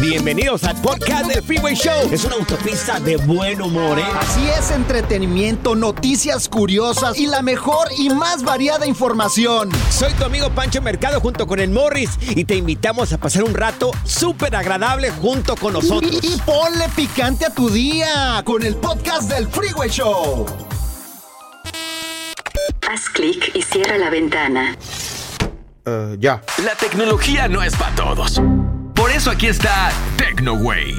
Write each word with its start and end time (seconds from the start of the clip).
Bienvenidos 0.00 0.62
al 0.62 0.80
podcast 0.80 1.26
del 1.26 1.42
Freeway 1.42 1.74
Show. 1.74 2.08
Es 2.12 2.24
una 2.24 2.36
autopista 2.36 3.00
de 3.00 3.16
buen 3.16 3.60
humor, 3.60 3.98
¿eh? 3.98 4.04
Así 4.20 4.48
es, 4.48 4.70
entretenimiento, 4.70 5.74
noticias 5.74 6.48
curiosas 6.48 7.18
y 7.18 7.26
la 7.26 7.42
mejor 7.42 7.88
y 7.98 8.08
más 8.10 8.44
variada 8.44 8.86
información. 8.86 9.70
Soy 9.90 10.12
tu 10.12 10.24
amigo 10.24 10.50
Pancho 10.50 10.80
Mercado 10.82 11.20
junto 11.20 11.48
con 11.48 11.58
el 11.58 11.70
Morris 11.70 12.10
y 12.20 12.44
te 12.44 12.54
invitamos 12.54 13.12
a 13.12 13.18
pasar 13.18 13.42
un 13.42 13.54
rato 13.54 13.90
súper 14.04 14.54
agradable 14.54 15.10
junto 15.10 15.56
con 15.56 15.72
nosotros. 15.72 16.12
Y, 16.22 16.34
y 16.34 16.40
ponle 16.46 16.88
picante 16.94 17.46
a 17.46 17.50
tu 17.50 17.68
día 17.68 18.40
con 18.44 18.62
el 18.62 18.76
podcast 18.76 19.28
del 19.28 19.48
Freeway 19.48 19.90
Show. 19.90 20.46
Haz 22.88 23.08
clic 23.12 23.50
y 23.52 23.62
cierra 23.62 23.98
la 23.98 24.10
ventana. 24.10 24.76
ya. 26.18 26.40
La 26.64 26.74
tecnología 26.78 27.48
no 27.48 27.64
es 27.64 27.74
para 27.74 27.94
todos. 27.96 28.40
Por 29.08 29.16
eso 29.16 29.30
aquí 29.30 29.46
está 29.46 29.90
TecnoWay. 30.18 30.92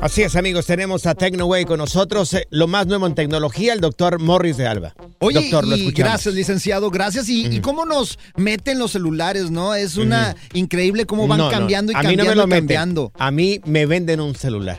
Así 0.00 0.22
es, 0.22 0.36
amigos, 0.36 0.64
tenemos 0.64 1.04
a 1.04 1.14
TecnoWay 1.14 1.66
con 1.66 1.76
nosotros, 1.76 2.32
eh, 2.32 2.46
lo 2.48 2.66
más 2.66 2.86
nuevo 2.86 3.06
en 3.06 3.14
tecnología, 3.14 3.74
el 3.74 3.80
doctor 3.82 4.18
Morris 4.18 4.56
de 4.56 4.66
Alba. 4.66 4.94
Oye, 5.18 5.38
doctor, 5.38 5.66
lo 5.68 5.76
y 5.76 5.80
escuchamos. 5.80 6.12
gracias, 6.12 6.34
licenciado, 6.34 6.90
gracias. 6.90 7.28
Y, 7.28 7.44
y 7.48 7.60
cómo 7.60 7.84
nos 7.84 8.18
meten 8.36 8.78
los 8.78 8.92
celulares, 8.92 9.50
¿no? 9.50 9.74
Es 9.74 9.98
una 9.98 10.34
increíble 10.54 11.04
cómo 11.04 11.28
van 11.28 11.40
No, 11.40 11.44
no, 11.44 11.50
cambiando 11.50 11.92
y 11.92 11.94
a 11.94 11.98
mí 11.98 12.04
cambiando 12.16 12.24
no 12.24 12.30
me 12.30 12.36
lo 12.36 12.42
y 12.44 12.46
meten. 12.46 12.60
cambiando. 12.60 13.12
A 13.18 13.30
mí 13.30 13.60
me 13.66 13.84
venden 13.84 14.20
un 14.22 14.34
celular. 14.34 14.78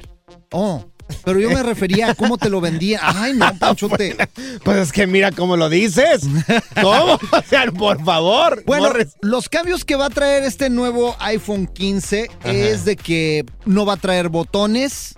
Oh, 0.52 0.84
pero 1.24 1.40
yo 1.40 1.50
me 1.50 1.64
refería 1.64 2.12
a 2.12 2.16
cómo 2.16 2.38
te 2.38 2.50
lo 2.50 2.62
vendían. 2.62 3.02
Ay, 3.04 3.34
no, 3.34 3.54
Panchote. 3.60 4.16
Pues 4.64 4.78
es 4.78 4.92
que 4.92 5.08
mira 5.08 5.32
cómo 5.32 5.58
lo 5.58 5.70
dices. 5.70 6.22
¿Cómo? 6.82 7.20
O 7.32 7.42
sea, 7.50 7.66
por 7.72 8.04
favor. 8.04 8.64
Bueno, 8.66 8.92
los 9.22 9.50
cambios 9.50 9.84
que 9.86 9.96
va 9.96 10.06
a 10.08 10.10
traer 10.10 10.44
este 10.44 10.70
nuevo 10.70 11.16
iPhone 11.20 11.68
15 11.68 12.30
es 12.44 12.86
de 12.86 12.96
que 12.96 13.46
no 13.66 13.86
va 13.86 13.94
a 13.94 13.98
traer 13.98 14.30
botones. 14.30 15.16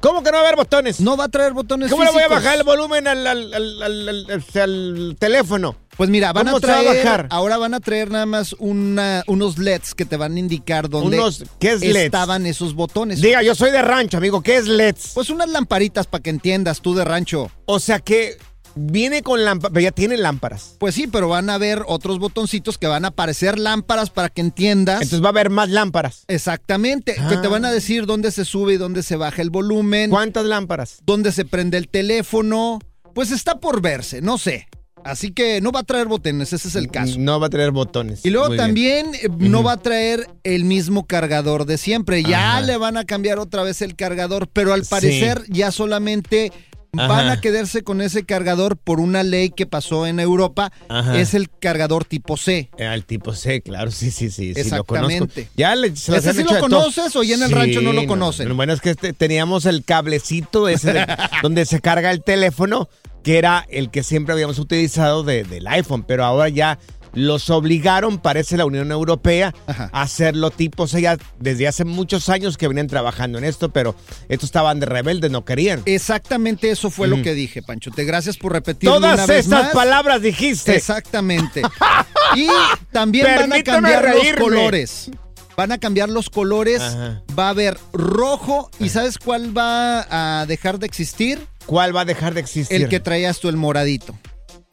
¿Cómo 0.00 0.22
que 0.22 0.30
no 0.30 0.38
va 0.38 0.44
a 0.44 0.46
haber 0.46 0.56
botones? 0.56 0.98
No 1.00 1.16
va 1.16 1.24
a 1.24 1.28
traer 1.28 1.52
botones 1.52 1.90
¿Cómo 1.90 2.04
le 2.04 2.10
voy 2.10 2.22
a 2.22 2.24
físicos. 2.24 2.42
bajar 2.44 2.58
el 2.58 2.64
volumen 2.64 3.06
al, 3.06 3.26
al- 3.26 3.52
al- 3.54 4.42
al 4.54 5.16
teléfono? 5.18 5.76
Pues 6.00 6.08
mira, 6.08 6.32
van 6.32 6.48
a 6.48 6.52
¿Cómo 6.52 6.60
se 6.60 6.66
va 6.66 6.78
a 6.78 6.82
traer, 6.82 7.26
ahora 7.28 7.58
van 7.58 7.74
a 7.74 7.80
traer 7.80 8.10
nada 8.10 8.24
más 8.24 8.56
una, 8.58 9.22
unos 9.26 9.58
LEDs 9.58 9.94
que 9.94 10.06
te 10.06 10.16
van 10.16 10.34
a 10.34 10.38
indicar 10.38 10.88
dónde 10.88 11.18
Unos- 11.18 11.44
¿qué 11.58 11.72
es 11.72 11.82
LEDs? 11.82 12.04
estaban 12.06 12.46
esos 12.46 12.72
botones. 12.72 13.20
Diga, 13.20 13.42
yo 13.42 13.54
soy 13.54 13.70
de 13.70 13.82
rancho, 13.82 14.16
amigo. 14.16 14.40
¿Qué 14.40 14.56
es 14.56 14.66
LEDs? 14.66 15.10
Pues 15.12 15.28
unas 15.28 15.50
lamparitas 15.50 16.06
para 16.06 16.22
que 16.22 16.30
entiendas 16.30 16.80
tú 16.80 16.94
de 16.94 17.04
rancho. 17.04 17.50
O 17.66 17.78
sea 17.80 17.98
que 17.98 18.38
viene 18.74 19.20
con 19.22 19.44
lámparas, 19.44 19.74
pero 19.74 19.82
ya 19.82 19.90
tiene 19.90 20.16
lámparas. 20.16 20.76
Pues 20.78 20.94
sí, 20.94 21.06
pero 21.06 21.28
van 21.28 21.50
a 21.50 21.56
haber 21.56 21.82
otros 21.86 22.18
botoncitos 22.18 22.78
que 22.78 22.86
van 22.86 23.04
a 23.04 23.08
aparecer 23.08 23.58
lámparas 23.58 24.08
para 24.08 24.30
que 24.30 24.40
entiendas. 24.40 25.02
Entonces 25.02 25.22
va 25.22 25.26
a 25.26 25.32
haber 25.32 25.50
más 25.50 25.68
lámparas. 25.68 26.24
Exactamente, 26.28 27.14
que 27.28 27.36
te 27.36 27.46
van 27.48 27.66
a 27.66 27.70
decir 27.70 28.06
dónde 28.06 28.30
se 28.30 28.46
sube 28.46 28.72
y 28.72 28.76
dónde 28.78 29.02
se 29.02 29.16
baja 29.16 29.42
el 29.42 29.50
volumen, 29.50 30.08
¿Cuántas 30.08 30.46
lámparas? 30.46 31.00
dónde 31.04 31.30
se 31.30 31.44
prende 31.44 31.76
el 31.76 31.90
teléfono. 31.90 32.78
Pues 33.14 33.32
está 33.32 33.60
por 33.60 33.82
verse, 33.82 34.22
no 34.22 34.38
sé. 34.38 34.66
Así 35.04 35.32
que 35.32 35.60
no 35.60 35.72
va 35.72 35.80
a 35.80 35.84
traer 35.84 36.06
botones, 36.08 36.52
ese 36.52 36.68
es 36.68 36.74
el 36.76 36.90
caso. 36.90 37.16
No 37.18 37.40
va 37.40 37.46
a 37.46 37.50
tener 37.50 37.70
botones. 37.70 38.24
Y 38.24 38.30
luego 38.30 38.48
Muy 38.48 38.56
también 38.56 39.14
eh, 39.14 39.28
no 39.38 39.62
va 39.62 39.72
a 39.72 39.76
traer 39.78 40.26
el 40.44 40.64
mismo 40.64 41.06
cargador 41.06 41.64
de 41.64 41.78
siempre. 41.78 42.22
Ya 42.22 42.52
Ajá. 42.56 42.60
le 42.62 42.76
van 42.76 42.96
a 42.96 43.04
cambiar 43.04 43.38
otra 43.38 43.62
vez 43.62 43.82
el 43.82 43.96
cargador, 43.96 44.48
pero 44.52 44.72
al 44.72 44.84
parecer 44.84 45.42
ya 45.48 45.70
solamente 45.70 46.52
van 46.92 47.28
a 47.28 47.40
quedarse 47.40 47.84
con 47.84 48.00
ese 48.00 48.24
cargador 48.24 48.76
por 48.76 48.98
una 48.98 49.22
ley 49.22 49.50
que 49.50 49.64
pasó 49.64 50.08
en 50.08 50.18
Europa. 50.18 50.72
Ajá. 50.88 51.18
Es 51.20 51.34
el 51.34 51.48
cargador 51.48 52.04
tipo 52.04 52.36
C. 52.36 52.68
Eh, 52.78 52.84
Al 52.84 53.04
tipo 53.04 53.32
C, 53.32 53.62
claro, 53.62 53.92
sí, 53.92 54.10
sí, 54.10 54.28
sí. 54.30 54.54
sí 54.54 54.70
lo 54.70 54.82
conozco. 54.84 55.06
Exactamente. 55.12 55.48
Ya 55.56 55.76
le, 55.76 55.94
se 55.94 56.16
¿Ese 56.16 56.34
sí 56.34 56.42
lo 56.42 56.58
conoces 56.58 57.14
o 57.14 57.22
ya 57.22 57.36
en 57.36 57.44
el 57.44 57.52
rancho 57.52 57.80
no 57.80 57.92
lo 57.92 58.06
conocen? 58.06 58.54
Bueno, 58.56 58.72
es 58.72 58.80
que 58.80 58.90
este- 58.90 59.12
teníamos 59.12 59.66
el 59.66 59.84
cablecito 59.84 60.68
ese 60.68 60.92
de- 60.92 61.06
donde 61.42 61.64
se 61.64 61.80
carga 61.80 62.10
el 62.10 62.24
teléfono, 62.24 62.88
que 63.22 63.38
era 63.38 63.66
el 63.68 63.90
que 63.90 64.02
siempre 64.02 64.32
habíamos 64.32 64.58
utilizado 64.58 65.22
de- 65.22 65.44
del 65.44 65.66
iPhone, 65.66 66.04
pero 66.04 66.24
ahora 66.24 66.48
ya 66.48 66.78
los 67.12 67.50
obligaron, 67.50 68.18
parece 68.18 68.56
la 68.56 68.64
Unión 68.66 68.92
Europea, 68.92 69.52
Ajá. 69.66 69.90
a 69.92 70.02
hacerlo 70.02 70.52
tipo 70.52 70.86
C. 70.86 71.02
Ya 71.02 71.16
desde 71.40 71.66
hace 71.66 71.84
muchos 71.84 72.28
años 72.28 72.56
que 72.56 72.68
venían 72.68 72.86
trabajando 72.86 73.36
en 73.36 73.42
esto, 73.44 73.70
pero 73.70 73.96
estos 74.28 74.46
estaban 74.48 74.78
de 74.78 74.86
rebeldes, 74.86 75.28
no 75.30 75.44
querían. 75.44 75.82
Exactamente 75.86 76.70
eso 76.70 76.88
fue 76.88 77.08
lo 77.08 77.16
Ujú. 77.16 77.24
que 77.24 77.34
dije, 77.34 77.62
Pancho. 77.62 77.90
Te 77.90 78.04
gracias 78.04 78.36
por 78.36 78.52
repetirlo 78.52 78.98
una 78.98 79.12
Todas 79.14 79.26
vez 79.26 79.38
estas 79.40 79.64
más. 79.64 79.72
palabras 79.74 80.22
dijiste. 80.22 80.76
Exactamente. 80.76 81.62
y 82.36 82.46
también 82.92 83.26
van 83.26 83.52
a 83.54 83.62
cambiar 83.64 84.14
los 84.14 84.32
colores. 84.38 85.10
Van 85.56 85.72
a 85.72 85.78
cambiar 85.78 86.08
los 86.10 86.30
colores. 86.30 86.80
Ajá. 86.80 87.22
Va 87.36 87.46
a 87.48 87.50
haber 87.50 87.76
rojo. 87.92 88.70
¿Y 88.78 88.88
sabes 88.88 89.18
cuál 89.18 89.56
va 89.56 90.06
a 90.40 90.46
dejar 90.46 90.78
de 90.78 90.86
existir? 90.86 91.44
¿Cuál 91.70 91.94
va 91.94 92.00
a 92.00 92.04
dejar 92.04 92.34
de 92.34 92.40
existir? 92.40 92.82
El 92.82 92.88
que 92.88 92.98
traías 92.98 93.38
tú, 93.38 93.48
el 93.48 93.56
moradito. 93.56 94.18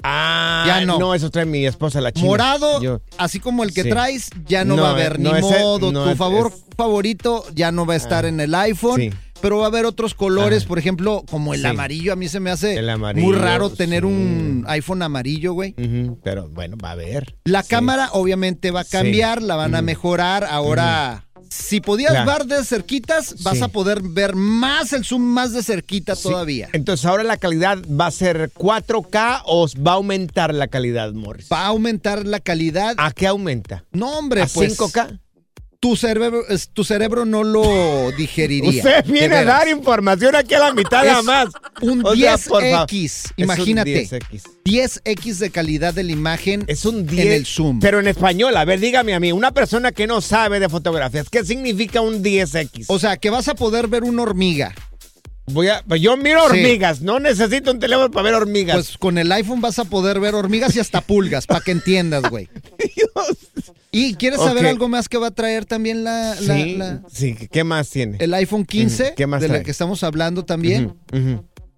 Ah, 0.03 0.63
Ya 0.65 0.83
no. 0.83 0.97
No, 0.97 1.13
eso 1.13 1.29
trae 1.29 1.45
mi 1.45 1.63
esposa 1.65 2.01
la 2.01 2.11
china. 2.11 2.25
Morado, 2.27 2.81
Yo- 2.81 3.01
así 3.19 3.39
como 3.39 3.63
el 3.63 3.71
que 3.71 3.83
Sí. 3.83 3.89
traes, 3.89 4.29
ya 4.47 4.65
no, 4.65 4.75
No, 4.75 4.81
va 4.81 4.89
a 4.89 4.91
haber 4.93 5.19
no, 5.19 5.31
ni 5.33 5.39
ese- 5.39 5.59
modo. 5.59 5.91
no, 5.91 6.05
tu 6.05 6.09
es- 6.09 6.17
favor 6.17 6.51
es- 6.55 6.63
favorito 6.75 7.45
ya 7.53 7.71
no 7.71 7.85
va 7.85 7.93
a 7.93 7.97
estar 7.97 8.25
Ah. 8.25 8.29
en 8.29 8.39
el 8.39 8.55
iPhone. 8.55 8.99
Sí. 8.99 9.09
Pero 9.39 9.59
va 9.59 9.65
a 9.65 9.67
haber 9.67 9.85
otros 9.85 10.15
colores, 10.15 10.65
por 10.65 10.79
ejemplo, 10.79 11.23
como 11.29 11.53
el 11.53 11.61
Sí. 11.61 11.67
amarillo. 11.67 12.11
A 12.11 12.15
mí 12.15 12.27
se 12.27 12.39
me 12.39 12.49
hace 12.49 12.79
amarillo, 12.89 13.23
muy 13.27 13.35
raro 13.35 13.69
tener 13.69 14.03
un 14.03 14.65
iPhone 14.67 15.03
amarillo, 15.03 15.53
güey. 15.53 15.75
Pero 16.23 16.49
bueno, 16.49 16.75
va 16.83 16.89
a 16.89 16.91
haber. 16.93 17.35
La 17.45 17.61
cámara 17.61 18.09
obviamente 18.13 18.71
va 18.71 18.79
a 18.79 18.83
cambiar, 18.85 19.43
la 19.43 19.55
van 19.55 19.75
a 19.75 19.83
mejorar. 19.83 20.43
Ahora, 20.49 21.26
si 21.49 21.81
podías 21.81 22.25
ver 22.25 22.45
de 22.45 22.63
cerquitas, 22.63 23.41
vas 23.43 23.57
Sí. 23.57 23.63
a 23.63 23.67
poder 23.67 24.01
ver 24.01 24.35
más 24.35 24.93
el 24.93 25.03
zoom 25.05 25.21
más 25.21 25.53
de 25.53 25.63
cerquita 25.63 26.15
Sí. 26.15 26.23
todavía. 26.23 26.69
Entonces 26.73 27.05
ahora 27.05 27.23
la 27.23 27.37
calidad 27.37 27.77
va 27.89 28.07
a 28.07 28.11
ser 28.11 28.51
4K 28.55 29.41
o 29.45 29.67
va 29.85 29.91
a 29.91 29.95
aumentar 29.95 30.53
la 30.53 30.67
calidad, 30.67 31.13
Morris. 31.13 31.47
Va 31.51 31.61
a 31.63 31.67
aumentar 31.67 32.25
la 32.25 32.39
calidad. 32.39 32.95
¿A 32.97 33.11
qué 33.11 33.27
aumenta? 33.27 33.83
no, 33.91 34.17
hombre, 34.17 34.41
¿A 34.43 34.47
pues 34.47 34.77
5K? 34.77 35.19
Tu 35.79 35.95
cerebro, 35.95 36.43
tu 36.73 36.83
cerebro 36.83 37.25
no 37.25 37.43
lo 37.43 38.11
digeriría. 38.17 38.69
Usted 38.69 39.05
viene 39.05 39.35
a 39.37 39.43
dar 39.45 39.67
información 39.67 40.35
aquí 40.35 40.53
a 40.55 40.59
la 40.59 40.73
mitad 40.73 41.03
nada 41.05 41.21
más. 41.21 41.49
Un 41.81 42.05
O 42.05 42.15
sea, 42.15 42.37
por 42.37 42.63
favor. 42.63 42.87
10X, 42.89 43.03
Es 43.03 43.25
un 43.37 43.43
imagínate. 43.43 44.05
10X. 44.07 44.41
10X 44.65 45.37
de 45.37 45.49
calidad 45.51 45.93
de 45.93 46.03
la 46.03 46.11
imagen 46.11 46.63
Es 46.67 46.85
un 46.85 47.05
10. 47.05 47.25
en 47.25 47.31
el 47.31 47.45
zoom. 47.45 47.79
Pero 47.79 47.99
en 47.99 48.07
español, 48.07 48.57
a 48.57 48.65
ver, 48.65 48.79
dígame 48.79 49.13
a 49.13 49.19
mí, 49.19 49.31
una 49.31 49.51
persona 49.53 49.91
que 49.91 50.07
no 50.07 50.21
sabe 50.21 50.59
de 50.59 50.67
fotografías, 50.69 51.29
¿qué 51.29 51.45
significa 51.45 52.01
un 52.01 52.23
10X? 52.23 52.85
o 52.87 52.99
sea, 52.99 53.17
que 53.17 53.29
vas 53.29 53.47
a 53.47 53.55
poder 53.55 53.87
ver 53.87 54.03
una 54.03 54.23
hormiga. 54.23 54.73
Voy 55.49 55.69
a, 55.69 55.81
pues 55.87 56.01
yo 56.01 56.17
miro 56.17 56.41
Sí. 56.41 56.45
hormigas, 56.57 56.99
no 57.01 57.19
necesito 57.21 57.71
un 57.71 57.79
teléfono 57.79 58.11
para 58.11 58.23
ver 58.23 58.33
hormigas. 58.33 58.75
Pues 58.75 58.97
con 58.97 59.17
el 59.17 59.31
iPhone 59.31 59.61
vas 59.61 59.79
a 59.79 59.85
poder 59.85 60.19
ver 60.19 60.35
hormigas 60.35 60.75
y 60.75 60.81
hasta 60.81 60.99
pulgas, 60.99 61.47
para 61.47 61.61
que 61.61 61.71
entiendas, 61.71 62.23
güey. 62.29 62.49
¿Y 63.91 64.15
quieres 64.15 64.39
saber 64.39 64.65
algo 64.67 64.87
más 64.89 65.07
que 65.09 65.17
va 65.17 65.27
a 65.27 65.31
traer 65.31 65.65
también 65.65 66.03
la, 66.03 66.35
la- 66.41 66.55
sí, 66.55 66.75
la- 66.75 67.01
sí, 67.11 67.35
¿qué 67.51 67.63
más 67.63 67.89
tiene? 67.89 68.17
el 68.19 68.33
iPhone 68.33 68.65
15? 68.65 69.03
Ujú, 69.03 69.11
¿qué 69.15 69.27
más 69.27 69.41
de 69.41 69.47
la 69.47 69.63
que 69.63 69.71
estamos 69.71 70.03
hablando 70.03 70.43
también. 70.45 70.93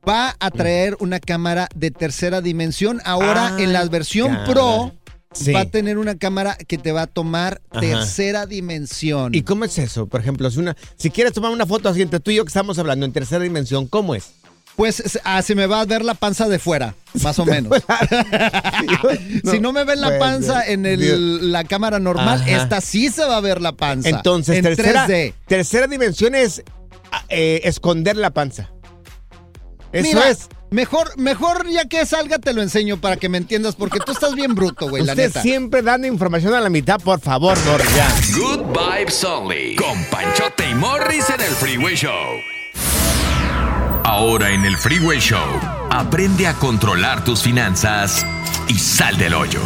Va 0.07 0.35
a 0.39 0.49
traer 0.51 0.95
una 1.01 1.19
cámara 1.19 1.67
de 1.75 1.91
tercera 1.91 2.41
dimensión. 2.41 3.01
Ahora 3.05 3.55
Ah, 3.55 3.61
en 3.61 3.73
la 3.73 3.85
versión. 3.85 4.39
Pro 4.45 4.93
Sí. 5.31 5.51
va 5.51 5.59
a 5.61 5.65
tener 5.65 5.99
una 5.99 6.15
cámara 6.17 6.57
que 6.67 6.79
te 6.79 6.91
va 6.91 7.03
a 7.03 7.07
tomar 7.07 7.61
Ajá. 7.69 7.81
tercera 7.81 8.47
dimensión. 8.47 9.35
¿Y 9.35 9.43
cómo 9.43 9.63
es 9.65 9.77
eso? 9.77 10.07
Por 10.07 10.21
ejemplo, 10.21 10.49
si, 10.49 10.57
una, 10.57 10.75
si 10.97 11.11
quieres 11.11 11.33
tomar 11.33 11.51
una 11.51 11.67
foto 11.67 11.87
así 11.89 12.01
entre 12.01 12.19
tú 12.19 12.31
y 12.31 12.35
yo 12.35 12.43
que 12.45 12.47
estamos 12.49 12.79
hablando 12.79 13.05
en 13.05 13.11
tercera 13.11 13.43
dimensión, 13.43 13.85
¿cómo 13.85 14.15
es? 14.15 14.31
Pues 14.79 15.19
ah, 15.25 15.41
se 15.41 15.55
me 15.55 15.67
va 15.67 15.81
a 15.81 15.85
ver 15.85 16.05
la 16.05 16.13
panza 16.13 16.47
de 16.47 16.57
fuera, 16.57 16.95
más 17.21 17.37
o 17.37 17.45
menos. 17.45 17.77
si 19.51 19.59
no 19.59 19.73
me 19.73 19.83
ven 19.83 19.99
la 19.99 20.17
panza 20.19 20.65
en 20.65 20.85
el- 20.85 21.51
la 21.51 21.65
cámara 21.65 21.99
normal, 21.99 22.41
Ajá. 22.41 22.49
esta 22.63 22.79
sí 22.79 23.09
se 23.09 23.25
va 23.25 23.35
a 23.35 23.41
ver 23.41 23.59
la 23.61 23.73
panza. 23.73 24.07
Entonces, 24.07 24.55
en 24.55 24.63
tercera, 24.63 25.05
3D. 25.05 25.33
tercera 25.47 25.87
dimensión 25.87 26.33
es 26.33 26.63
ah, 27.11 27.25
eh, 27.27 27.59
esconder 27.65 28.15
la 28.15 28.29
panza. 28.29 28.69
Eso 29.91 30.07
Mira, 30.07 30.29
es. 30.29 30.47
Mejor, 30.71 31.17
mejor 31.17 31.67
ya 31.69 31.83
que 31.89 32.05
salga 32.05 32.37
te 32.39 32.53
lo 32.53 32.61
enseño 32.61 33.01
para 33.01 33.17
que 33.17 33.27
me 33.27 33.37
entiendas, 33.37 33.75
porque 33.75 33.99
tú 33.99 34.13
estás 34.13 34.33
bien 34.33 34.55
bruto, 34.55 34.87
güey, 34.87 35.03
la 35.03 35.11
Usted 35.11 35.27
neta. 35.27 35.41
siempre 35.41 35.81
dando 35.81 36.07
información 36.07 36.53
a 36.53 36.61
la 36.61 36.69
mitad, 36.69 37.01
por 37.01 37.19
favor, 37.19 37.57
ya. 37.97 38.07
Good 38.37 38.61
Vibes 38.67 39.23
Only. 39.25 39.75
Con 39.75 40.01
Panchote 40.05 40.69
y 40.69 40.75
Morris 40.75 41.25
en 41.31 41.41
el 41.41 41.51
Freeway 41.51 41.95
Show. 41.95 42.13
Ahora 44.11 44.51
en 44.51 44.65
el 44.65 44.75
Freeway 44.75 45.19
Show, 45.19 45.37
aprende 45.91 46.47
a 46.47 46.55
controlar 46.55 47.23
tus 47.23 47.43
finanzas 47.43 48.25
y 48.67 48.73
sal 48.73 49.15
del 49.19 49.35
hoyo. 49.35 49.59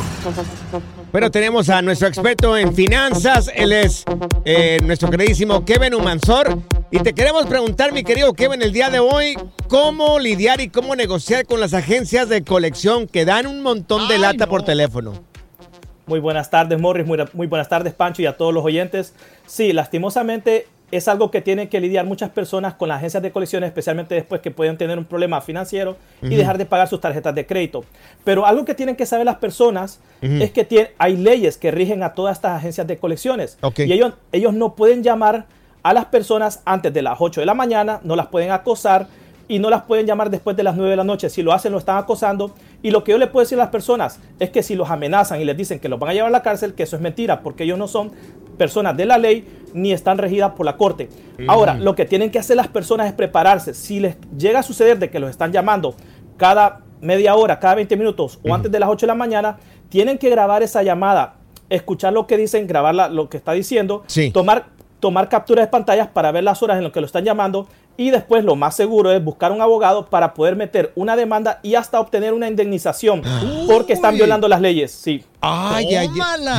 Bueno, 1.14 1.32
tenemos 1.32 1.70
a 1.70 1.82
nuestro 1.82 2.10
experto 2.10 2.58
en 2.58 2.76
finanzas. 2.76 3.50
Él 3.56 3.72
es 3.72 4.04
eh, 4.44 4.80
nuestro 4.84 5.10
queridísimo 5.10 5.64
Kevin 5.64 5.94
Humansor. 5.94 6.60
Y 6.92 7.00
te 7.00 7.14
queremos 7.14 7.46
preguntar, 7.46 7.94
mi 7.94 8.04
querido 8.04 8.34
Kevin, 8.34 8.62
el 8.62 8.74
día 8.74 8.90
de 8.90 9.00
hoy, 9.00 9.38
cómo 9.70 10.20
lidiar 10.20 10.60
y 10.60 10.68
cómo 10.68 10.94
negociar 10.94 11.46
con 11.46 11.62
las 11.62 11.74
agencias 11.74 12.28
de 12.28 12.44
colección 12.44 13.08
que 13.08 13.24
dan 13.24 13.48
un 13.48 13.64
montón 13.64 14.10
de 14.10 14.16
Ay, 14.16 14.20
lata 14.20 14.46
no. 14.46 14.52
por 14.52 14.64
teléfono. 14.66 15.14
Muy 16.06 16.20
buenas 16.20 16.50
tardes, 16.50 16.78
Morris. 16.82 17.08
Muy, 17.08 17.18
muy 17.32 17.48
buenas 17.48 17.70
tardes, 17.70 17.94
Pancho, 17.94 18.22
y 18.22 18.26
a 18.26 18.36
todos 18.36 18.54
los 18.54 18.66
oyentes. 18.66 19.14
Sí, 19.48 19.72
lastimosamente, 19.72 20.68
es 20.98 21.08
algo 21.08 21.32
que 21.32 21.42
tienen 21.42 21.70
que 21.70 21.80
lidiar 21.80 22.06
muchas 22.06 22.30
personas 22.30 22.76
con 22.76 22.90
las 22.90 22.98
agencias 22.98 23.24
de 23.24 23.32
colecciones, 23.32 23.68
especialmente 23.68 24.16
después 24.16 24.42
que 24.42 24.52
pueden 24.52 24.78
tener 24.78 24.98
un 24.98 25.06
problema 25.06 25.42
financiero 25.42 25.98
y 26.22 26.36
dejar 26.36 26.58
de 26.58 26.66
pagar 26.66 26.88
sus 26.88 27.02
tarjetas 27.02 27.34
de 27.34 27.46
crédito. 27.46 27.84
Pero 28.24 28.46
algo 28.46 28.64
que 28.66 28.76
tienen 28.76 28.96
que 28.96 29.06
saber 29.06 29.26
las 29.26 29.38
personas 29.38 30.00
es 30.22 30.52
que 30.52 30.94
hay 30.98 31.18
leyes 31.18 31.58
que 31.58 31.72
rigen 31.72 32.04
a 32.04 32.14
todas 32.14 32.38
estas 32.38 32.58
agencias 32.58 32.86
de 32.88 32.98
colecciones. 32.98 33.58
Y 33.78 33.92
ellos, 33.92 34.14
ellos 34.32 34.54
no 34.54 34.76
pueden 34.76 35.04
llamar 35.04 35.46
a 35.82 35.94
las 35.94 36.06
personas 36.06 36.62
antes 36.66 36.94
de 36.94 37.02
las 37.02 37.18
8 37.20 37.42
de 37.42 37.46
la 37.46 37.54
mañana, 37.54 38.00
no 38.04 38.16
las 38.16 38.28
pueden 38.28 38.52
acosar 38.52 39.08
y 39.48 39.60
no 39.60 39.70
las 39.70 39.84
pueden 39.84 40.06
llamar 40.06 40.30
después 40.30 40.56
de 40.56 40.64
las 40.64 40.76
9 40.76 40.92
de 40.92 40.98
la 40.98 41.04
noche. 41.04 41.30
Si 41.30 41.42
lo 41.42 41.54
hacen, 41.54 41.72
lo 41.72 41.78
están 41.78 41.98
acosando. 41.98 42.56
Y 42.84 42.92
lo 42.92 43.04
que 43.04 43.14
yo 43.14 43.18
le 43.18 43.28
puedo 43.28 43.44
decir 43.44 43.58
a 43.58 43.64
las 43.64 43.72
personas 43.72 44.20
es 44.40 44.50
que 44.52 44.62
si 44.62 44.76
los 44.76 44.92
amenazan 44.92 45.42
y 45.42 45.46
les 45.46 45.58
dicen 45.58 45.80
que 45.80 45.90
los 45.90 46.00
van 46.00 46.12
a 46.12 46.14
llevar 46.14 46.28
a 46.28 46.32
la 46.32 46.44
cárcel, 46.44 46.76
que 46.76 46.84
eso 46.84 46.98
es 46.98 47.02
mentira, 47.02 47.42
porque 47.42 47.64
ellos 47.64 47.80
no 47.80 47.88
son 47.88 48.12
personas 48.58 48.96
de 48.96 49.06
la 49.06 49.18
ley 49.18 49.48
ni 49.74 49.94
están 49.94 50.18
regidas 50.18 50.52
por 50.52 50.66
la 50.66 50.78
corte. 50.78 51.10
Ahora, 51.48 51.76
lo 51.76 51.96
que 51.96 52.06
tienen 52.06 52.30
que 52.30 52.40
hacer 52.40 52.58
las 52.58 52.68
personas 52.68 53.08
es 53.08 53.14
prepararse. 53.14 53.74
Si 53.74 54.00
les 54.00 54.18
llega 54.38 54.60
a 54.60 54.64
suceder 54.64 55.00
de 55.00 55.10
que 55.10 55.20
los 55.20 55.30
están 55.30 55.52
llamando 55.52 55.96
cada 56.38 56.82
media 57.02 57.36
hora, 57.36 57.60
cada 57.60 57.76
20 57.76 57.96
minutos 57.98 58.40
o 58.44 58.54
antes 58.54 58.72
de 58.72 58.80
las 58.80 58.90
8 58.90 59.06
de 59.06 59.08
la 59.08 59.16
mañana, 59.16 59.58
tienen 59.88 60.18
que 60.18 60.30
grabar 60.30 60.62
esa 60.62 60.84
llamada, 60.84 61.36
escuchar 61.70 62.12
lo 62.12 62.28
que 62.28 62.38
dicen, 62.38 62.68
grabar 62.68 63.12
lo 63.12 63.30
que 63.30 63.38
está 63.38 63.54
diciendo, 63.54 64.04
tomar 64.34 64.74
tomar 65.04 65.28
capturas 65.28 65.66
de 65.66 65.70
pantallas 65.70 66.08
para 66.08 66.32
ver 66.32 66.46
las 66.46 66.64
horas 66.64 66.78
en 66.78 66.84
las 66.86 66.94
que 66.94 67.02
lo 67.02 67.06
están 67.06 67.26
llamando 67.26 67.68
y 67.96 68.10
después 68.10 68.44
lo 68.44 68.56
más 68.56 68.76
seguro 68.76 69.12
es 69.12 69.24
buscar 69.24 69.52
un 69.52 69.62
abogado 69.62 70.08
para 70.08 70.34
poder 70.34 70.56
meter 70.56 70.92
una 70.96 71.16
demanda 71.16 71.60
y 71.62 71.76
hasta 71.76 72.00
obtener 72.00 72.34
una 72.34 72.48
indemnización 72.48 73.22
porque 73.68 73.94
están 73.94 74.16
violando 74.16 74.48
las 74.48 74.62
leyes. 74.62 74.92
Sí. 74.92 75.24
Ay, 75.42 75.94
ay, 75.94 76.10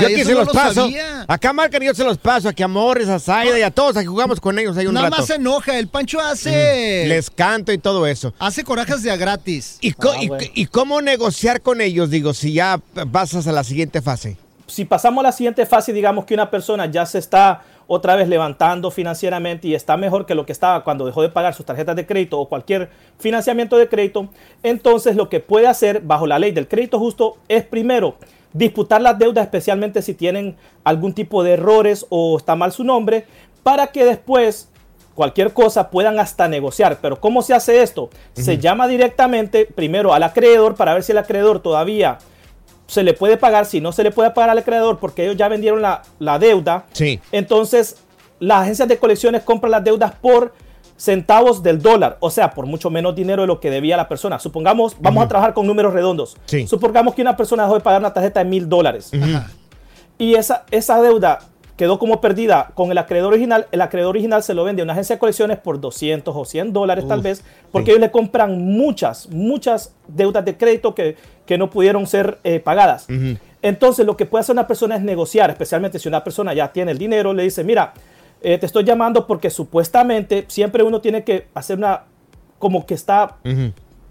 Yo 0.01 0.07
aquí 0.07 0.25
se 0.25 0.35
los 0.35 0.49
paso. 0.49 0.89
Acá 1.27 1.53
marcan 1.53 1.83
y 1.83 1.87
yo 1.87 1.95
se 1.95 2.05
los 2.05 2.19
paso. 2.19 2.49
Aquí 2.49 2.63
a 2.63 2.69
Morris, 2.69 3.09
a 3.09 3.19
Zaida 3.19 3.59
y 3.59 3.63
a 3.63 3.71
todos. 3.71 3.97
Aquí 3.97 4.07
jugamos 4.07 4.41
con 4.41 4.59
ellos 4.59 4.77
hay 4.77 4.87
un 4.87 4.95
Nada 4.95 5.09
más 5.09 5.27
se 5.27 5.37
enoja. 5.37 5.79
El 5.79 5.89
Pancho 5.89 6.21
hace... 6.21 7.07
Les 7.07 7.31
canto 7.31 7.73
y 7.73 7.79
todo 7.79 8.07
eso. 8.07 8.35
Hace 8.39 8.63
corajes 8.63 9.03
de 9.03 9.11
a 9.11 9.17
gratis. 9.17 9.79
¿Y, 9.81 9.93
ah, 9.93 10.39
¿Y 10.55 10.67
cómo 10.67 11.01
negociar 11.01 11.63
con 11.63 11.81
ellos? 11.81 12.11
Digo, 12.11 12.35
si 12.35 12.53
ya 12.53 12.79
pasas 13.11 13.47
a 13.47 13.53
la 13.53 13.65
siguiente 13.65 14.03
fase. 14.03 14.37
Si 14.67 14.85
pasamos 14.85 15.23
a 15.23 15.29
la 15.29 15.33
siguiente 15.33 15.67
fase, 15.67 15.93
digamos 15.93 16.25
que 16.25 16.35
una 16.35 16.51
persona 16.51 16.87
ya 16.87 17.05
se 17.07 17.19
está 17.19 17.63
otra 17.87 18.17
vez 18.17 18.29
levantando 18.29 18.91
financieramente 18.91 19.69
y 19.69 19.75
está 19.75 19.97
mejor 19.97 20.27
que 20.27 20.35
lo 20.35 20.47
que 20.47 20.53
estaba 20.53 20.85
cuando 20.85 21.07
dejó 21.07 21.23
de 21.23 21.29
pagar 21.29 21.55
sus 21.55 21.67
tarjetas 21.67 21.97
de 21.97 22.07
crédito 22.07 22.39
o 22.41 22.49
cualquier 22.49 22.91
financiamiento 23.19 23.77
de 23.77 23.89
crédito, 23.89 24.29
entonces 24.63 25.17
lo 25.17 25.29
que 25.29 25.41
puede 25.41 25.67
hacer 25.67 26.01
bajo 26.01 26.27
la 26.27 26.39
ley 26.39 26.53
del 26.53 26.69
crédito 26.69 26.99
justo 26.99 27.37
es 27.49 27.65
primero 27.65 28.17
disputar 28.53 29.03
las 29.03 29.19
deudas, 29.19 29.45
especialmente 29.45 30.01
si 30.01 30.15
tienen 30.15 30.57
algún 30.85 31.13
tipo 31.13 31.43
de 31.43 31.53
errores 31.53 32.07
o 32.09 32.37
está 32.39 32.57
mal 32.57 32.73
su 32.73 32.85
nombre, 32.85 33.27
para 33.63 33.89
que 33.89 34.05
después 34.05 34.69
cualquier 35.15 35.53
cosa 35.53 35.91
puedan 35.91 36.19
hasta 36.19 36.49
negociar. 36.49 36.99
Pero 37.03 37.21
¿cómo 37.21 37.43
se 37.43 37.55
hace 37.55 37.83
esto? 37.83 38.11
Se 38.33 38.59
llama 38.59 38.87
directamente 38.89 39.67
primero 39.67 40.15
al 40.15 40.23
acreedor 40.23 40.77
para 40.77 40.95
ver 40.95 41.03
si 41.03 41.13
el 41.13 41.19
acreedor 41.19 41.61
todavía 41.61 42.19
se 42.87 43.03
le 43.03 43.15
puede 43.15 43.37
pagar, 43.37 43.67
si 43.67 43.81
no 43.81 43.93
se 43.93 44.03
le 44.03 44.11
puede 44.11 44.31
pagar 44.31 44.51
al 44.51 44.59
acreedor 44.59 44.99
porque 44.99 45.25
ellos 45.25 45.37
ya 45.37 45.49
vendieron 45.49 45.83
la, 45.83 46.39
deuda, 46.39 46.85
sí. 46.93 47.21
entonces 47.33 47.97
las 48.41 48.63
agencias 48.63 48.89
de 48.89 48.99
colecciones 48.99 49.43
compran 49.43 49.71
las 49.71 49.85
deudas 49.85 50.13
por 50.21 50.53
centavos 50.97 51.63
del 51.63 51.83
dólar, 51.83 52.19
o 52.21 52.31
sea, 52.31 52.53
por 52.53 52.67
mucho 52.67 52.91
menos 52.91 53.15
dinero 53.15 53.43
de 53.43 53.49
lo 53.49 53.61
que 53.61 53.71
debía 53.71 53.97
la 53.97 54.09
persona. 54.09 54.39
Supongamos, 54.39 54.97
vamos 55.01 55.25
a 55.25 55.29
trabajar 55.29 55.55
con 55.55 55.67
números 55.67 55.93
redondos. 55.93 56.37
Supongamos 56.67 57.15
que 57.15 57.23
una 57.23 57.37
persona 57.37 57.65
dejó 57.65 57.75
de 57.75 57.81
pagar 57.81 58.01
una 58.01 58.13
tarjeta 58.13 58.41
de 58.41 58.49
mil 58.49 58.69
dólares. 58.69 59.11
Y 60.19 60.35
esa, 60.35 60.65
esa 60.71 61.03
deuda 61.03 61.41
quedó 61.77 61.99
como 61.99 62.21
perdida 62.21 62.71
con 62.75 62.91
el 62.91 62.99
acreedor 62.99 63.33
original. 63.33 63.67
El 63.73 63.81
acreedor 63.81 64.11
original 64.11 64.43
se 64.43 64.55
lo 64.55 64.65
vende 64.65 64.83
a 64.83 64.85
una 64.85 64.93
agencia 64.93 65.17
de 65.17 65.21
colecciones 65.21 65.59
por 65.59 65.81
200 65.81 66.35
o 66.35 66.45
100 66.45 66.73
dólares 66.73 67.07
tal 67.09 67.21
vez, 67.21 67.45
porque 67.73 67.91
ellos 67.91 68.01
le 68.01 68.11
compran 68.11 68.65
muchas, 68.65 69.29
muchas 69.31 69.95
deudas 70.07 70.45
de 70.45 70.57
crédito 70.57 70.95
que, 70.95 71.17
que 71.47 71.59
no 71.59 71.71
pudieron 71.71 72.07
ser 72.07 72.39
eh, 72.45 72.61
pagadas. 72.61 73.07
Entonces 73.63 74.05
lo 74.05 74.17
que 74.17 74.27
puede 74.27 74.43
hacer 74.43 74.53
una 74.53 74.67
persona 74.67 74.97
es 74.97 75.03
negociar, 75.03 75.51
especialmente 75.51 75.99
si 75.99 76.07
una 76.09 76.23
persona 76.23 76.53
ya 76.53 76.71
tiene 76.73 76.93
el 76.93 76.99
dinero, 76.99 77.33
le 77.33 77.45
dice, 77.45 77.65
mira, 77.65 77.95
eh, 78.43 78.59
te 78.59 78.67
estoy 78.67 78.85
llamando 78.85 79.27
porque 79.27 79.49
supuestamente 79.49 80.45
siempre 80.49 80.83
uno 80.83 81.01
tiene 81.01 81.25
que 81.25 81.49
hacer 81.55 81.79
una, 81.79 82.03
como 82.59 82.85
que 82.85 82.93
está 82.93 83.39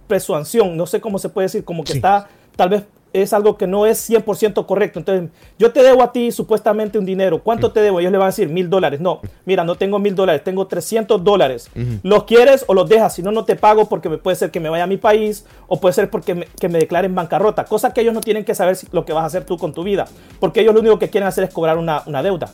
presuanción, 0.08 0.76
no 0.76 0.88
sé 0.88 1.00
cómo 1.00 1.20
se 1.20 1.30
puede 1.30 1.46
decir, 1.46 1.64
como 1.64 1.84
que 1.84 1.94
está 1.94 2.28
tal 2.56 2.70
vez 2.70 2.84
es 3.14 3.32
algo 3.32 3.58
que 3.58 3.68
no 3.68 3.86
es 3.86 4.10
100% 4.10 4.66
correcto. 4.66 5.00
Entonces, 5.00 5.30
yo 5.60 5.72
te 5.72 5.84
debo 5.84 6.02
a 6.02 6.12
ti 6.12 6.32
supuestamente 6.32 6.98
un 6.98 7.06
dinero. 7.06 7.42
¿Cuánto 7.42 7.72
te 7.72 7.80
debo? 7.80 8.00
Ellos 8.00 8.12
le 8.12 8.18
van 8.18 8.26
a 8.26 8.30
decir 8.30 8.50
mil 8.50 8.70
dólares. 8.70 9.00
No, 9.00 9.22
mira, 9.46 9.64
no 9.64 9.76
tengo 9.76 10.00
mil 10.00 10.16
dólares, 10.16 10.44
tengo 10.44 10.68
300 10.68 11.24
dólares. 11.24 11.70
¿Los 12.02 12.24
quieres 12.24 12.66
o 12.68 12.74
los 12.74 12.90
dejas? 12.90 13.14
Si 13.14 13.22
no, 13.22 13.32
no 13.32 13.46
te 13.46 13.56
pago 13.56 13.88
porque 13.88 14.10
puede 14.10 14.36
ser 14.36 14.52
que 14.52 14.60
me 14.60 14.70
vaya 14.70 14.84
a 14.84 14.88
mi 14.88 14.98
país 14.98 15.46
o 15.68 15.80
puede 15.80 15.94
ser 15.94 16.10
porque 16.10 16.36
me, 16.36 16.48
que 16.60 16.68
me 16.68 16.80
declaren 16.80 17.14
bancarrota. 17.14 17.66
Cosa 17.66 17.94
que 17.94 18.02
ellos 18.02 18.14
no 18.14 18.22
tienen 18.22 18.44
que 18.44 18.56
saber 18.56 18.78
lo 18.92 19.06
que 19.06 19.14
vas 19.14 19.24
a 19.24 19.28
hacer 19.28 19.46
tú 19.46 19.58
con 19.58 19.74
tu 19.74 19.84
vida. 19.84 20.08
Porque 20.40 20.62
ellos 20.62 20.74
lo 20.74 20.82
único 20.82 20.98
que 21.00 21.10
quieren 21.10 21.28
hacer 21.28 21.44
es 21.44 21.54
cobrar 21.54 21.78
una, 21.78 22.24
deuda. 22.24 22.52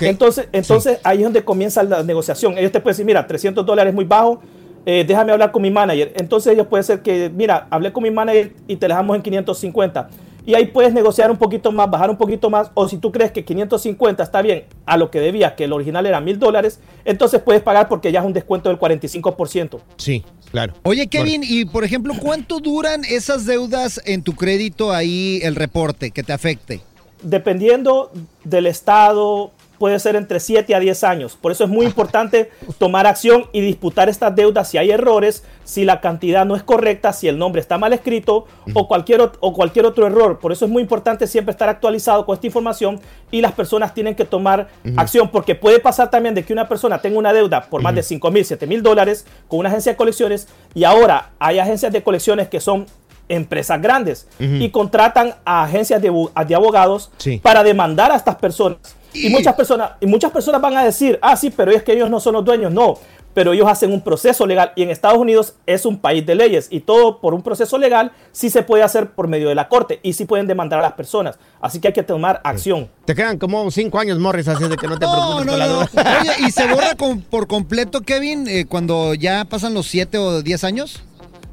Entonces, 0.00 0.48
entonces 0.52 0.98
ahí 1.04 1.18
es 1.18 1.24
donde 1.24 1.44
comienza 1.44 1.82
la 1.82 2.02
negociación. 2.02 2.58
Ellos 2.58 2.72
te 2.72 2.80
pueden 2.80 2.94
decir, 2.94 3.06
mira, 3.06 3.26
300 3.26 3.64
dólares 3.64 3.92
es 3.92 3.94
muy 3.94 4.04
bajo 4.04 4.40
eh, 4.86 5.04
déjame 5.06 5.32
hablar 5.32 5.52
con 5.52 5.62
mi 5.62 5.70
manager. 5.70 6.12
Entonces 6.16 6.52
ellos 6.52 6.66
puede 6.66 6.82
ser 6.82 7.02
que, 7.02 7.30
mira, 7.30 7.66
hablé 7.70 7.92
con 7.92 8.02
mi 8.02 8.10
manager 8.10 8.52
y 8.66 8.76
te 8.76 8.88
dejamos 8.88 9.16
en 9.16 9.22
550. 9.22 10.08
Y 10.46 10.54
ahí 10.54 10.66
puedes 10.66 10.92
negociar 10.92 11.30
un 11.30 11.36
poquito 11.36 11.70
más, 11.70 11.90
bajar 11.90 12.10
un 12.10 12.16
poquito 12.16 12.48
más. 12.48 12.70
O 12.74 12.88
si 12.88 12.96
tú 12.96 13.12
crees 13.12 13.30
que 13.30 13.44
550 13.44 14.22
está 14.22 14.42
bien 14.42 14.64
a 14.86 14.96
lo 14.96 15.10
que 15.10 15.20
debías, 15.20 15.52
que 15.52 15.64
el 15.64 15.72
original 15.72 16.06
era 16.06 16.20
mil 16.20 16.38
dólares, 16.38 16.80
entonces 17.04 17.42
puedes 17.42 17.62
pagar 17.62 17.88
porque 17.88 18.10
ya 18.10 18.20
es 18.20 18.26
un 18.26 18.32
descuento 18.32 18.68
del 18.68 18.78
45%. 18.78 19.80
Sí, 19.96 20.24
claro. 20.50 20.72
Oye, 20.82 21.08
Kevin, 21.08 21.42
y 21.44 21.66
por 21.66 21.84
ejemplo, 21.84 22.14
¿cuánto 22.18 22.58
duran 22.58 23.04
esas 23.04 23.44
deudas 23.44 24.00
en 24.06 24.22
tu 24.22 24.34
crédito 24.34 24.92
ahí, 24.92 25.40
el 25.42 25.56
reporte 25.56 26.10
que 26.10 26.22
te 26.22 26.32
afecte? 26.32 26.80
Dependiendo 27.22 28.10
del 28.44 28.66
estado, 28.66 29.52
puede 29.80 29.98
ser 29.98 30.14
entre 30.14 30.40
7 30.40 30.74
a 30.74 30.78
10 30.78 31.04
años. 31.04 31.38
Por 31.40 31.52
eso 31.52 31.64
es 31.64 31.70
muy 31.70 31.86
importante 31.86 32.50
tomar 32.76 33.06
acción 33.06 33.46
y 33.50 33.62
disputar 33.62 34.10
estas 34.10 34.36
deudas 34.36 34.68
si 34.68 34.76
hay 34.76 34.90
errores, 34.90 35.42
si 35.64 35.86
la 35.86 36.02
cantidad 36.02 36.44
no 36.44 36.54
es 36.54 36.62
correcta, 36.62 37.14
si 37.14 37.28
el 37.28 37.38
nombre 37.38 37.62
está 37.62 37.78
mal 37.78 37.94
escrito 37.94 38.44
o 38.74 38.86
cualquier, 38.86 39.32
o 39.40 39.54
cualquier 39.54 39.86
otro 39.86 40.06
error. 40.06 40.38
Por 40.38 40.52
eso 40.52 40.66
es 40.66 40.70
muy 40.70 40.82
importante 40.82 41.26
siempre 41.26 41.52
estar 41.52 41.70
actualizado 41.70 42.26
con 42.26 42.34
esta 42.34 42.46
información 42.46 43.00
y 43.30 43.40
las 43.40 43.52
personas 43.52 43.94
tienen 43.94 44.14
que 44.14 44.26
tomar 44.26 44.68
acción 44.98 45.30
porque 45.30 45.54
puede 45.54 45.78
pasar 45.78 46.10
también 46.10 46.34
de 46.34 46.44
que 46.44 46.52
una 46.52 46.68
persona 46.68 47.00
tenga 47.00 47.18
una 47.18 47.32
deuda 47.32 47.62
por 47.62 47.80
más 47.80 47.94
de 47.94 48.02
5 48.02 48.30
mil, 48.30 48.44
7 48.44 48.66
mil 48.66 48.82
dólares 48.82 49.24
con 49.48 49.60
una 49.60 49.70
agencia 49.70 49.92
de 49.92 49.96
colecciones 49.96 50.46
y 50.74 50.84
ahora 50.84 51.30
hay 51.38 51.58
agencias 51.58 51.90
de 51.90 52.02
colecciones 52.02 52.50
que 52.50 52.60
son 52.60 52.84
empresas 53.30 53.80
grandes 53.80 54.28
y 54.38 54.68
contratan 54.68 55.36
a 55.46 55.62
agencias 55.62 56.02
de, 56.02 56.08
abogados 56.54 57.10
para 57.40 57.62
demandar 57.62 58.12
a 58.12 58.16
estas 58.16 58.36
personas. 58.36 58.99
Y, 59.12 59.28
muchas 59.28 59.54
personas, 59.54 59.92
y 60.00 60.06
muchas 60.06 60.30
personas 60.30 60.60
van 60.60 60.76
a 60.76 60.84
decir, 60.84 61.18
ah, 61.22 61.36
sí, 61.36 61.50
pero 61.50 61.70
es 61.70 61.82
que 61.82 61.92
ellos 61.92 62.10
no 62.10 62.20
son 62.20 62.34
los 62.34 62.44
dueños. 62.44 62.72
No, 62.72 62.98
pero 63.34 63.52
ellos 63.52 63.68
hacen 63.68 63.92
un 63.92 64.00
proceso 64.00 64.46
legal 64.46 64.72
y 64.74 64.82
en 64.82 64.90
Estados 64.90 65.18
Unidos 65.18 65.54
es 65.66 65.86
un 65.86 65.98
país 65.98 66.24
de 66.26 66.34
leyes 66.34 66.68
y 66.70 66.80
todo 66.80 67.20
por 67.20 67.34
un 67.34 67.42
proceso 67.42 67.78
legal 67.78 68.12
sí 68.32 68.50
se 68.50 68.62
puede 68.62 68.82
hacer 68.82 69.10
por 69.10 69.28
medio 69.28 69.48
de 69.48 69.54
la 69.54 69.68
corte 69.68 70.00
y 70.02 70.12
sí 70.14 70.24
pueden 70.24 70.46
demandar 70.46 70.80
a 70.80 70.82
las 70.82 70.92
personas. 70.92 71.38
Así 71.60 71.80
que 71.80 71.88
hay 71.88 71.94
que 71.94 72.02
tomar 72.02 72.40
acción. 72.44 72.88
Te 73.04 73.14
quedan 73.14 73.38
como 73.38 73.70
cinco 73.70 73.98
años, 73.98 74.18
Morris, 74.18 74.48
así 74.48 74.64
de 74.64 74.76
que 74.76 74.88
no 74.88 74.98
te 74.98 75.06
preocupes. 75.10 75.46
No, 75.46 75.56
no, 75.56 75.78
Oye, 75.80 76.32
¿y 76.46 76.50
se 76.50 76.66
borra 76.66 76.96
por 77.30 77.46
completo, 77.46 78.00
Kevin, 78.00 78.46
eh, 78.48 78.66
cuando 78.66 79.14
ya 79.14 79.44
pasan 79.44 79.74
los 79.74 79.86
siete 79.86 80.18
o 80.18 80.42
diez 80.42 80.64
años? 80.64 81.02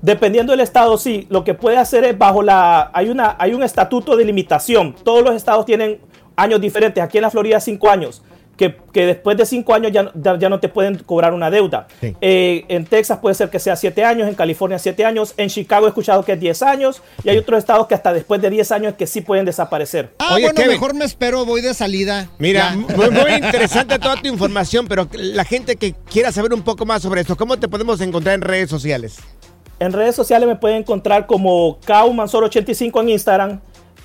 Dependiendo 0.02 0.52
del 0.52 0.60
estado, 0.60 0.98
sí. 0.98 1.26
Lo 1.30 1.44
que 1.44 1.54
puede 1.54 1.78
hacer 1.78 2.04
es 2.06 2.18
bajo 2.18 2.44
la... 2.44 2.92
Hay, 2.94 3.10
una, 3.10 3.36
hay 3.40 3.54
un 3.54 3.64
estatuto 3.64 4.16
de 4.16 4.26
limitación. 4.26 4.96
Todos 5.04 5.24
los 5.24 5.36
estados 5.36 5.66
tienen 5.66 6.00
años 6.38 6.62
diferentes. 6.62 7.04
Aquí 7.04 7.18
en 7.18 7.24
la 7.24 7.30
Florida, 7.30 7.60
cinco 7.60 7.90
años. 7.90 8.22
Que, 8.56 8.76
después 8.92 9.38
de 9.38 9.46
cinco 9.46 9.76
años 9.76 9.92
ya, 9.92 10.12
ya, 10.16 10.50
no 10.50 10.60
te 10.60 10.68
pueden 10.68 10.98
cobrar 10.98 11.32
una 11.32 11.52
deuda. 11.52 11.88
Eh, 12.02 12.66
en 12.70 12.86
Texas 12.86 13.20
puede 13.22 13.36
ser 13.36 13.52
que 13.52 13.60
sea 13.60 13.76
siete 13.76 14.04
años, 14.04 14.28
en 14.28 14.34
California 14.34 14.80
siete 14.80 15.06
años, 15.06 15.36
en 15.38 15.50
Chicago 15.50 15.86
he 15.86 15.90
escuchado 15.90 16.26
que 16.26 16.32
es 16.32 16.40
diez 16.40 16.64
años 16.64 17.04
y 17.24 17.30
hay 17.30 17.38
otros 17.38 17.60
estados 17.60 17.86
que 17.86 17.94
hasta 17.94 18.12
después 18.14 18.42
de 18.42 18.50
diez 18.50 18.72
años 18.72 18.96
que 18.96 19.06
sí 19.06 19.22
pueden 19.22 19.46
desaparecer. 19.46 20.10
Ah, 20.18 20.38
bueno, 20.40 20.60
mejor 20.66 20.96
me 20.96 21.06
espero, 21.06 21.46
voy 21.46 21.62
de 21.62 21.76
salida. 21.76 22.30
Mira, 22.40 22.72
muy, 22.76 23.12
muy, 23.12 23.34
interesante 23.34 24.00
toda 24.00 24.20
tu 24.20 24.28
información, 24.28 24.88
pero 24.88 25.08
la 25.14 25.46
gente 25.46 25.76
que 25.76 25.94
quiera 26.10 26.32
saber 26.32 26.52
un 26.52 26.64
poco 26.64 26.84
más 26.84 27.04
sobre 27.04 27.22
esto, 27.22 27.38
¿cómo 27.38 27.58
te 27.58 27.68
podemos 27.68 28.02
encontrar 28.02 28.34
en 28.34 28.42
redes 28.42 28.72
sociales? 28.72 29.20
En 29.80 29.94
redes 29.94 30.16
sociales 30.16 30.50
me 30.50 30.56
pueden 30.56 30.78
encontrar 30.78 31.28
como 31.28 31.80
Kaumansor85 31.82 33.02
en 33.02 33.10
Instagram 33.10 33.60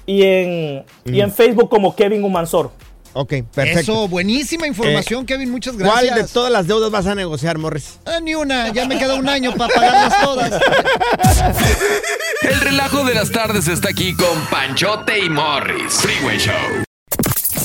y 0.06 0.22
en, 0.22 0.84
y 1.04 1.20
en 1.20 1.32
Facebook 1.32 1.68
como 1.68 1.94
Kevin 1.94 2.24
Humansor. 2.24 2.70
Ok, 3.14 3.34
perfecto. 3.54 3.80
Eso, 3.80 4.08
buenísima 4.08 4.66
información, 4.66 5.22
eh, 5.22 5.26
Kevin. 5.26 5.50
Muchas 5.50 5.76
gracias. 5.76 6.12
¿Cuál 6.12 6.22
de 6.22 6.28
todas 6.28 6.50
las 6.50 6.66
deudas 6.66 6.90
vas 6.90 7.06
a 7.06 7.14
negociar, 7.14 7.58
Morris? 7.58 7.98
Ah, 8.06 8.20
ni 8.22 8.34
una. 8.34 8.72
Ya 8.72 8.86
me 8.86 8.98
queda 8.98 9.14
un 9.14 9.28
año 9.28 9.54
para 9.54 9.74
pagarlas 9.74 10.20
todas. 10.22 10.62
El 12.42 12.60
relajo 12.60 13.04
de 13.04 13.14
las 13.14 13.30
tardes 13.30 13.68
está 13.68 13.90
aquí 13.90 14.14
con 14.14 14.46
Panchote 14.50 15.18
y 15.18 15.28
Morris. 15.28 15.92
Freeway 15.92 16.38
Show 16.38 16.84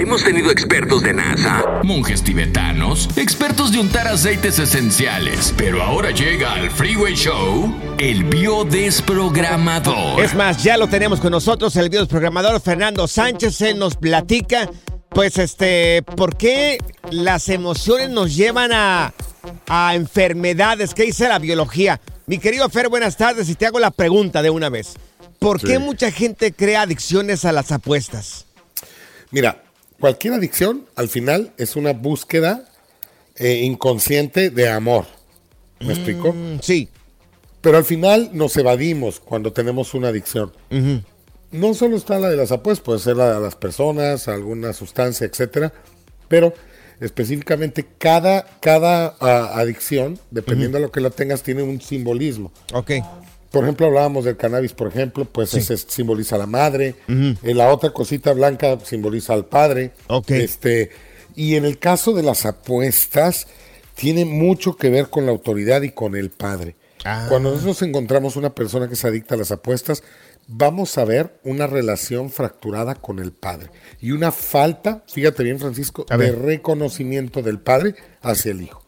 Hemos 0.00 0.24
tenido 0.24 0.50
expertos 0.50 1.02
de 1.02 1.12
NASA, 1.12 1.82
monjes 1.82 2.22
tibetanos, 2.22 3.06
expertos 3.16 3.70
de 3.70 3.80
untar 3.80 4.08
aceites 4.08 4.58
esenciales, 4.58 5.52
pero 5.58 5.82
ahora 5.82 6.10
llega 6.10 6.54
al 6.54 6.70
Freeway 6.70 7.14
Show 7.14 7.70
el 7.98 8.24
biodesprogramador. 8.24 10.24
Es 10.24 10.34
más, 10.34 10.64
ya 10.64 10.78
lo 10.78 10.88
tenemos 10.88 11.20
con 11.20 11.32
nosotros, 11.32 11.76
el 11.76 11.90
biodesprogramador 11.90 12.58
Fernando 12.62 13.06
Sánchez, 13.06 13.60
él 13.60 13.78
nos 13.78 13.96
platica, 13.96 14.70
pues 15.10 15.36
este, 15.36 16.02
¿por 16.02 16.34
qué 16.34 16.78
las 17.10 17.50
emociones 17.50 18.08
nos 18.08 18.34
llevan 18.34 18.72
a, 18.72 19.12
a 19.68 19.94
enfermedades? 19.94 20.94
¿Qué 20.94 21.02
dice 21.02 21.28
la 21.28 21.38
biología? 21.38 22.00
Mi 22.24 22.38
querido 22.38 22.70
Fer, 22.70 22.88
buenas 22.88 23.18
tardes 23.18 23.50
y 23.50 23.54
te 23.54 23.66
hago 23.66 23.78
la 23.78 23.90
pregunta 23.90 24.40
de 24.40 24.48
una 24.48 24.70
vez. 24.70 24.94
¿Por 25.38 25.60
qué 25.60 25.78
mucha 25.78 26.10
gente 26.10 26.54
crea 26.54 26.82
adicciones 26.82 27.44
a 27.44 27.52
las 27.52 27.70
apuestas? 27.70 28.46
Mira, 29.30 29.62
cualquier 30.00 30.34
adicción 30.34 30.86
al 30.96 31.08
final 31.08 31.52
es 31.58 31.76
una 31.76 31.92
búsqueda 31.92 32.64
eh, 33.36 33.60
inconsciente 33.62 34.50
de 34.50 34.68
amor. 34.68 35.06
¿Me 35.80 35.92
explico? 35.92 36.32
Mm, 36.32 36.60
sí. 36.60 36.88
Pero 37.60 37.76
al 37.76 37.84
final 37.84 38.30
nos 38.32 38.56
evadimos 38.56 39.20
cuando 39.20 39.52
tenemos 39.52 39.94
una 39.94 40.08
adicción. 40.08 40.52
No 41.50 41.74
solo 41.74 41.96
está 41.96 42.18
la 42.18 42.30
de 42.30 42.36
las 42.36 42.52
apuestas, 42.52 42.84
puede 42.84 42.98
ser 43.00 43.16
la 43.16 43.34
de 43.34 43.40
las 43.40 43.56
personas, 43.56 44.28
alguna 44.28 44.72
sustancia, 44.72 45.26
etcétera, 45.26 45.72
pero 46.28 46.54
específicamente 47.00 47.86
cada, 47.98 48.46
cada 48.60 49.16
ah, 49.20 49.58
adicción, 49.58 50.18
dependiendo 50.30 50.78
de 50.78 50.84
lo 50.84 50.92
que 50.92 51.00
la 51.00 51.10
tengas, 51.10 51.42
tiene 51.42 51.62
un 51.62 51.80
simbolismo. 51.80 52.52
Ok. 52.72 52.92
Por 53.50 53.64
ejemplo, 53.64 53.86
hablábamos 53.86 54.24
del 54.24 54.36
cannabis, 54.36 54.72
por 54.72 54.88
ejemplo, 54.88 55.24
pues 55.24 55.54
ese 55.54 55.76
simboliza 55.76 56.36
a 56.36 56.38
la 56.38 56.46
madre. 56.46 56.94
En 57.08 57.56
la 57.56 57.72
otra 57.72 57.90
cosita 57.90 58.32
blanca 58.32 58.78
simboliza 58.84 59.34
al 59.34 59.46
padre. 59.46 59.92
Ok. 60.06 60.30
Este, 60.30 60.90
y 61.34 61.56
en 61.56 61.64
el 61.64 61.78
caso 61.78 62.12
de 62.12 62.22
las 62.22 62.46
apuestas, 62.46 63.48
tiene 63.94 64.24
mucho 64.24 64.76
que 64.76 64.88
ver 64.88 65.08
con 65.10 65.26
la 65.26 65.32
autoridad 65.32 65.82
y 65.82 65.90
con 65.90 66.16
el 66.16 66.30
padre. 66.30 66.76
Ah. 67.04 67.26
Cuando 67.28 67.50
nosotros 67.50 67.82
encontramos 67.82 68.36
una 68.36 68.54
persona 68.54 68.88
que 68.88 68.96
se 68.96 69.08
adicta 69.08 69.34
a 69.34 69.38
las 69.38 69.50
apuestas, 69.50 70.02
vamos 70.46 70.96
a 70.98 71.04
ver 71.04 71.38
una 71.44 71.66
relación 71.66 72.30
fracturada 72.30 72.94
con 72.94 73.18
el 73.18 73.32
padre 73.32 73.70
y 74.00 74.12
una 74.12 74.32
falta, 74.32 75.04
fíjate 75.06 75.44
bien 75.44 75.58
Francisco, 75.58 76.04
de 76.08 76.32
reconocimiento 76.32 77.42
del 77.42 77.58
padre 77.58 77.94
hacia 78.20 78.52
el 78.52 78.62
hijo. 78.62 78.84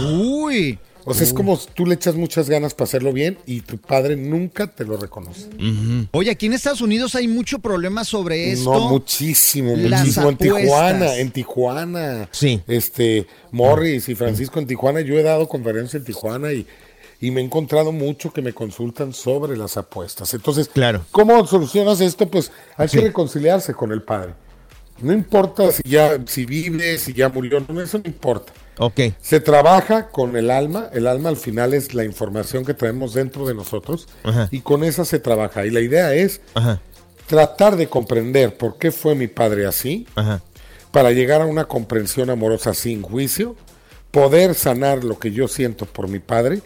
Uy. 0.00 0.78
O 1.08 1.14
sea, 1.14 1.22
es 1.24 1.32
como 1.32 1.56
tú 1.56 1.86
le 1.86 1.94
echas 1.94 2.16
muchas 2.16 2.50
ganas 2.50 2.74
para 2.74 2.84
hacerlo 2.86 3.12
bien 3.12 3.38
y 3.46 3.60
tu 3.60 3.78
padre 3.78 4.16
nunca 4.16 4.66
te 4.66 4.84
lo 4.84 4.96
reconoce. 4.96 5.48
Oye, 6.10 6.30
aquí 6.32 6.46
en 6.46 6.52
Estados 6.52 6.80
Unidos 6.80 7.14
hay 7.14 7.28
mucho 7.28 7.60
problema 7.60 8.02
sobre 8.04 8.50
esto. 8.50 8.72
No, 8.74 8.88
muchísimo, 8.88 9.74
Las 9.76 10.00
muchísimo. 10.00 10.30
En. 10.30 10.36
Tijuana, 10.36 11.16
en 11.16 11.30
Tijuana. 11.30 12.28
Sí. 12.32 12.60
Este, 12.66 13.26
Morris 13.52 14.08
y 14.08 14.14
Francisco 14.16 14.58
en 14.58 14.66
Tijuana. 14.66 15.00
Yo 15.00 15.16
he 15.16 15.22
dado 15.22 15.48
conferencias 15.48 15.94
en 16.00 16.04
Tijuana 16.04 16.52
y, 16.52 16.66
y 17.20 17.30
me 17.30 17.40
he 17.40 17.44
encontrado 17.44 17.92
mucho 17.92 18.32
que 18.32 18.42
me 18.42 18.52
consultan 18.52 19.12
sobre 19.14 19.56
las 19.56 19.76
apuestas. 19.76 20.34
Entonces, 20.34 20.68
Claro. 20.68 21.04
¿cómo 21.12 21.46
solucionas 21.46 22.00
esto? 22.00 22.28
Pues 22.28 22.50
hay 22.76 22.88
que 22.88 23.00
reconciliarse 23.00 23.74
con 23.74 23.92
el 23.92 24.02
padre. 24.02 24.34
No 25.00 25.12
importa 25.12 25.70
si 25.72 25.82
ya, 25.88 26.18
si 26.26 26.46
vive, 26.46 26.98
si 26.98 27.12
ya 27.12 27.28
murió, 27.28 27.60
no, 27.68 27.80
eso 27.80 27.98
no 27.98 28.04
importa. 28.06 28.52
Ok. 28.78 29.00
Se 29.20 29.40
trabaja 29.40 30.08
con 30.08 30.36
el 30.36 30.50
alma, 30.50 30.88
el 30.92 31.06
alma 31.06 31.28
al 31.30 31.36
final 31.36 31.74
es 31.74 31.94
la 31.94 32.04
información 32.04 32.64
que 32.64 32.74
traemos 32.74 33.14
dentro 33.14 33.46
de 33.46 33.54
nosotros 33.54 34.06
Ajá. 34.22 34.48
y 34.50 34.60
con 34.60 34.84
esa 34.84 35.04
se 35.04 35.18
trabaja. 35.18 35.64
Y 35.66 35.70
la 35.70 35.80
idea 35.80 36.12
es 36.14 36.40
Ajá. 36.54 36.80
tratar 37.26 37.76
de 37.76 37.88
comprender 37.88 38.56
por 38.56 38.78
qué 38.78 38.90
fue 38.92 39.14
mi 39.14 39.28
padre 39.28 39.66
así, 39.66 40.06
Ajá. 40.14 40.42
para 40.92 41.10
llegar 41.12 41.40
a 41.42 41.46
una 41.46 41.64
comprensión 41.64 42.28
amorosa 42.30 42.74
sin 42.74 43.02
juicio, 43.02 43.56
poder 44.10 44.54
sanar 44.54 45.04
lo 45.04 45.18
que 45.18 45.30
yo 45.32 45.48
siento 45.48 45.84
por 45.86 46.08
mi 46.08 46.18
padre 46.20 46.60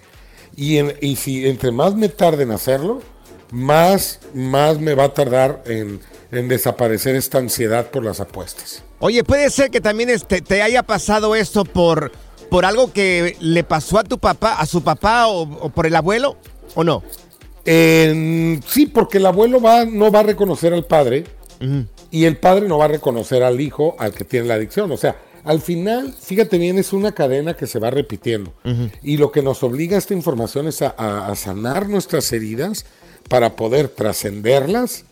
y, 0.56 0.78
en- 0.78 0.94
y 1.00 1.16
si 1.16 1.48
entre 1.48 1.70
más 1.72 1.94
me 1.94 2.08
tarde 2.08 2.42
en 2.44 2.50
hacerlo, 2.52 3.02
más, 3.52 4.20
más 4.34 4.78
me 4.78 4.94
va 4.94 5.04
a 5.04 5.14
tardar 5.14 5.62
en, 5.66 6.00
en 6.30 6.48
desaparecer 6.48 7.16
esta 7.16 7.38
ansiedad 7.38 7.90
por 7.90 8.04
las 8.04 8.20
apuestas. 8.20 8.82
Oye, 9.00 9.24
puede 9.24 9.50
ser 9.50 9.70
que 9.70 9.80
también 9.80 10.10
este, 10.10 10.40
te 10.42 10.62
haya 10.62 10.82
pasado 10.82 11.34
esto 11.34 11.64
por, 11.64 12.12
por 12.50 12.64
algo 12.64 12.92
que 12.92 13.36
le 13.40 13.64
pasó 13.64 13.98
a 13.98 14.04
tu 14.04 14.18
papá, 14.18 14.54
a 14.54 14.66
su 14.66 14.82
papá 14.82 15.26
o, 15.28 15.42
o 15.42 15.68
por 15.70 15.86
el 15.86 15.96
abuelo, 15.96 16.36
¿o 16.74 16.84
no? 16.84 17.02
Sí, 18.66 18.86
porque 18.92 19.18
el 19.18 19.26
abuelo 19.26 19.60
va, 19.60 19.84
no 19.84 20.10
va 20.10 20.20
a 20.20 20.24
reconocer 20.24 20.72
al 20.74 20.84
padre 20.86 21.24
y 22.10 22.24
el 22.24 22.36
padre 22.38 22.66
no 22.66 22.78
va 22.78 22.86
a 22.86 22.88
reconocer 22.88 23.42
al 23.42 23.60
hijo 23.60 23.94
al 23.98 24.12
que 24.12 24.24
tiene 24.24 24.46
la 24.48 24.54
adicción. 24.54 24.90
O 24.92 24.96
sea, 24.96 25.16
al 25.44 25.60
final, 25.60 26.12
fíjate 26.20 26.58
bien, 26.58 26.78
es 26.78 26.92
una 26.92 27.12
cadena 27.12 27.54
que 27.54 27.66
se 27.66 27.78
va 27.78 27.90
repitiendo. 27.90 28.52
Y 29.02 29.16
lo 29.18 29.30
que 29.30 29.42
nos 29.42 29.62
obliga 29.62 29.96
esta 29.98 30.14
información 30.14 30.66
es 30.68 30.82
a, 30.82 30.94
a- 30.96 31.28
a 31.28 31.36
sanar 31.36 31.88
nuestras 31.88 32.32
heridas 32.32 32.84
para 33.30 33.54
poder 33.54 33.88
trascenderlas 33.88 35.04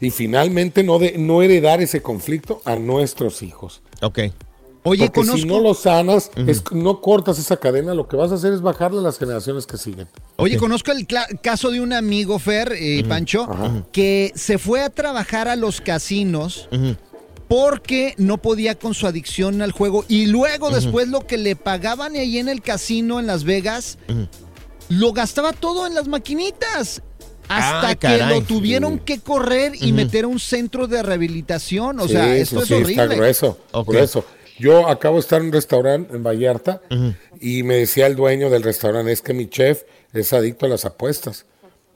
y 0.00 0.08
finalmente 0.10 0.82
no, 0.82 0.98
de, 0.98 1.18
no 1.18 1.42
heredar 1.42 1.82
ese 1.82 2.00
conflicto 2.00 2.62
a 2.64 2.76
nuestros 2.76 3.42
hijos. 3.42 3.82
Ok. 4.00 4.20
Oye, 4.84 5.04
Porque 5.06 5.20
conozco, 5.20 5.38
si 5.38 5.44
no 5.44 5.60
lo 5.60 5.74
sanas, 5.74 6.30
es- 6.46 6.62
no 6.72 7.02
cortas 7.02 7.38
esa 7.38 7.58
cadena, 7.58 7.92
lo 7.92 8.08
que 8.08 8.16
vas 8.16 8.32
a 8.32 8.36
hacer 8.36 8.54
es 8.54 8.62
bajarle 8.62 9.00
a 9.00 9.02
las 9.02 9.18
generaciones 9.18 9.66
que 9.66 9.76
siguen. 9.76 10.08
oye, 10.36 10.56
conozco 10.56 10.92
el 10.92 11.06
caso 11.42 11.70
de 11.70 11.80
un 11.82 11.92
amigo, 11.92 12.38
Fer 12.38 12.74
y 12.80 13.02
Pancho, 13.02 13.46
que 13.92 14.32
se 14.34 14.56
fue 14.56 14.80
a 14.82 14.88
trabajar 14.88 15.46
a 15.48 15.56
los 15.56 15.82
casinos 15.82 16.68
porque 17.48 18.14
no 18.18 18.38
podía 18.38 18.78
con 18.78 18.94
su 18.94 19.06
adicción 19.06 19.60
al 19.60 19.72
juego 19.72 20.04
y 20.08 20.26
luego 20.26 20.70
después 20.70 21.08
lo 21.08 21.26
que 21.26 21.36
le 21.38 21.54
pagaban 21.56 22.14
ahí 22.14 22.38
en 22.38 22.48
el 22.48 22.62
casino 22.62 23.20
en 23.20 23.26
Las 23.26 23.44
Vegas, 23.44 23.98
lo 24.88 25.12
gastaba 25.12 25.52
todo 25.52 25.86
en 25.86 25.94
las 25.94 26.08
maquinitas. 26.08 27.02
Hasta 27.48 27.88
Ah, 27.88 27.94
que 27.94 28.06
caray. 28.18 28.40
lo 28.40 28.46
tuvieron 28.46 28.98
que 28.98 29.20
correr 29.20 29.72
y 29.80 29.92
meter 29.92 30.24
a 30.24 30.28
un 30.28 30.38
centro 30.40 30.86
de 30.86 31.02
rehabilitación. 31.02 31.98
O 32.00 32.08
sea, 32.08 32.36
esto 32.36 32.56
sí, 32.56 32.62
es 32.62 32.68
sí, 32.68 32.74
horrible. 32.74 32.92
Está 32.92 33.06
grueso. 33.14 33.58
Yo 34.58 34.88
acabo 34.88 35.16
de 35.16 35.20
estar 35.20 35.40
en 35.40 35.46
un 35.48 35.52
restaurante 35.52 36.16
en 36.16 36.22
Vallarta 36.24 36.82
y 37.40 37.62
me 37.62 37.76
decía 37.76 38.06
el 38.06 38.16
dueño 38.16 38.50
del 38.50 38.62
restaurante, 38.64 39.12
es 39.12 39.22
que 39.22 39.32
mi 39.32 39.48
chef 39.48 39.82
es 40.12 40.32
adicto 40.32 40.66
a 40.66 40.68
las 40.68 40.84
apuestas. 40.84 41.46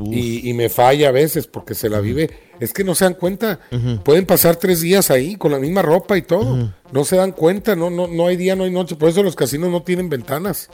Y, 0.05 0.49
y 0.49 0.55
me 0.55 0.69
falla 0.69 1.11
a 1.11 1.13
veces 1.13 1.47
porque 1.47 1.75
se 1.77 1.89
la 1.89 2.01
vive. 2.01 2.29
Es 2.59 2.73
que 2.73 2.83
no 2.83 2.95
se 2.97 3.05
dan 3.05 3.15
cuenta. 3.15 3.61
Pueden 4.05 4.27
pasar 4.27 4.57
tres 4.57 4.81
días 4.81 5.13
ahí 5.13 5.37
con 5.37 5.53
la 5.53 5.61
misma 5.61 5.81
ropa 5.83 6.17
y 6.19 6.23
todo. 6.23 6.73
No 6.91 7.05
se 7.05 7.17
dan 7.17 7.31
cuenta. 7.33 7.77
No, 7.77 7.89
no, 7.89 8.09
no 8.09 8.27
hay 8.27 8.37
día, 8.37 8.57
no 8.57 8.65
hay 8.65 8.71
noche. 8.73 8.97
Por 8.97 9.09
eso 9.11 9.23
los 9.23 9.37
casinos 9.37 9.71
no 9.71 9.83
tienen 9.83 10.09
ventanas. 10.09 10.71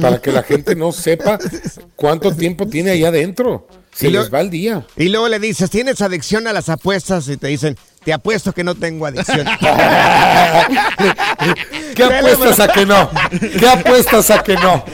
Para 0.00 0.20
que 0.20 0.30
la 0.30 0.42
gente 0.44 0.76
no 0.76 0.92
sepa 0.92 1.38
cuánto 1.96 2.32
tiempo 2.34 2.66
tiene 2.68 2.90
ahí 2.90 3.04
adentro. 3.04 3.66
Se 3.92 4.08
Y 4.08 4.10
lo- 4.12 4.20
les 4.20 4.32
va 4.32 4.40
el 4.40 4.50
día. 4.50 4.86
Y 4.96 5.08
luego 5.08 5.28
le 5.28 5.38
dices, 5.38 5.68
¿tienes 5.70 6.00
adicción 6.00 6.46
a 6.46 6.52
las 6.52 6.68
apuestas? 6.68 7.28
Y 7.28 7.36
te 7.36 7.48
dicen, 7.48 7.76
te 8.04 8.12
apuesto 8.12 8.52
que 8.52 8.62
no 8.64 8.74
tengo 8.74 9.06
adicción. 9.06 9.46
¿Qué 12.08 12.18
apuestas 12.18 12.60
a 12.60 12.68
que 12.72 12.86
no? 12.86 13.10
¿Qué 13.58 13.68
apuestas 13.68 14.30
a 14.30 14.42
que 14.42 14.54
no? 14.56 14.84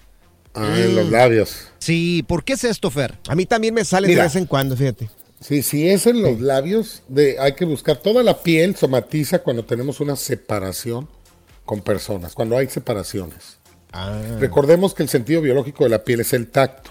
Ah, 0.54 0.74
en 0.76 0.94
los 0.94 1.10
labios. 1.10 1.68
Sí, 1.78 2.22
¿por 2.28 2.44
qué 2.44 2.52
es 2.54 2.64
esto, 2.64 2.90
Fer? 2.90 3.18
A 3.28 3.34
mí 3.34 3.46
también 3.46 3.72
me 3.72 3.86
sale 3.86 4.08
de 4.08 4.16
vez 4.16 4.36
en 4.36 4.44
cuando, 4.44 4.76
fíjate. 4.76 5.08
Sí, 5.40 5.62
si 5.62 5.88
es 5.88 6.06
en 6.06 6.20
los 6.22 6.40
labios, 6.40 7.02
de, 7.08 7.38
hay 7.38 7.52
que 7.52 7.64
buscar 7.64 7.98
toda 7.98 8.22
la 8.22 8.38
piel 8.42 8.74
somatiza 8.76 9.38
cuando 9.40 9.64
tenemos 9.64 10.00
una 10.00 10.16
separación 10.16 11.08
con 11.64 11.80
personas, 11.80 12.34
cuando 12.34 12.56
hay 12.56 12.66
separaciones. 12.68 13.58
Ah, 13.92 14.20
Recordemos 14.40 14.94
que 14.94 15.02
el 15.02 15.08
sentido 15.08 15.40
biológico 15.40 15.84
de 15.84 15.90
la 15.90 16.02
piel 16.04 16.20
es 16.20 16.32
el 16.32 16.48
tacto. 16.48 16.90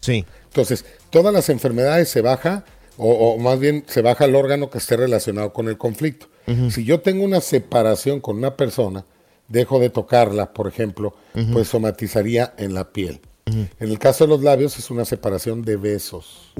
sí. 0.00 0.24
Entonces, 0.44 0.84
todas 1.08 1.32
las 1.32 1.48
enfermedades 1.48 2.10
se 2.10 2.20
baja, 2.20 2.66
o, 2.98 3.10
o 3.10 3.38
más 3.38 3.58
bien 3.58 3.84
se 3.88 4.02
baja 4.02 4.26
el 4.26 4.34
órgano 4.34 4.68
que 4.68 4.76
esté 4.76 4.98
relacionado 4.98 5.54
con 5.54 5.66
el 5.68 5.78
conflicto. 5.78 6.26
Si 6.70 6.84
yo 6.84 7.00
tengo 7.00 7.24
una 7.24 7.40
separación 7.40 8.20
con 8.20 8.36
una 8.36 8.54
persona, 8.56 9.06
dejo 9.48 9.78
de 9.78 9.88
tocarla, 9.88 10.52
por 10.52 10.66
ejemplo, 10.68 11.14
pues 11.54 11.68
somatizaría 11.68 12.52
en 12.58 12.74
la 12.74 12.92
piel. 12.92 13.20
En 13.44 13.68
el 13.80 13.98
caso 13.98 14.24
de 14.24 14.28
los 14.28 14.42
labios 14.42 14.78
es 14.78 14.90
una 14.90 15.04
separación 15.04 15.62
de 15.62 15.76
besos. 15.76 16.52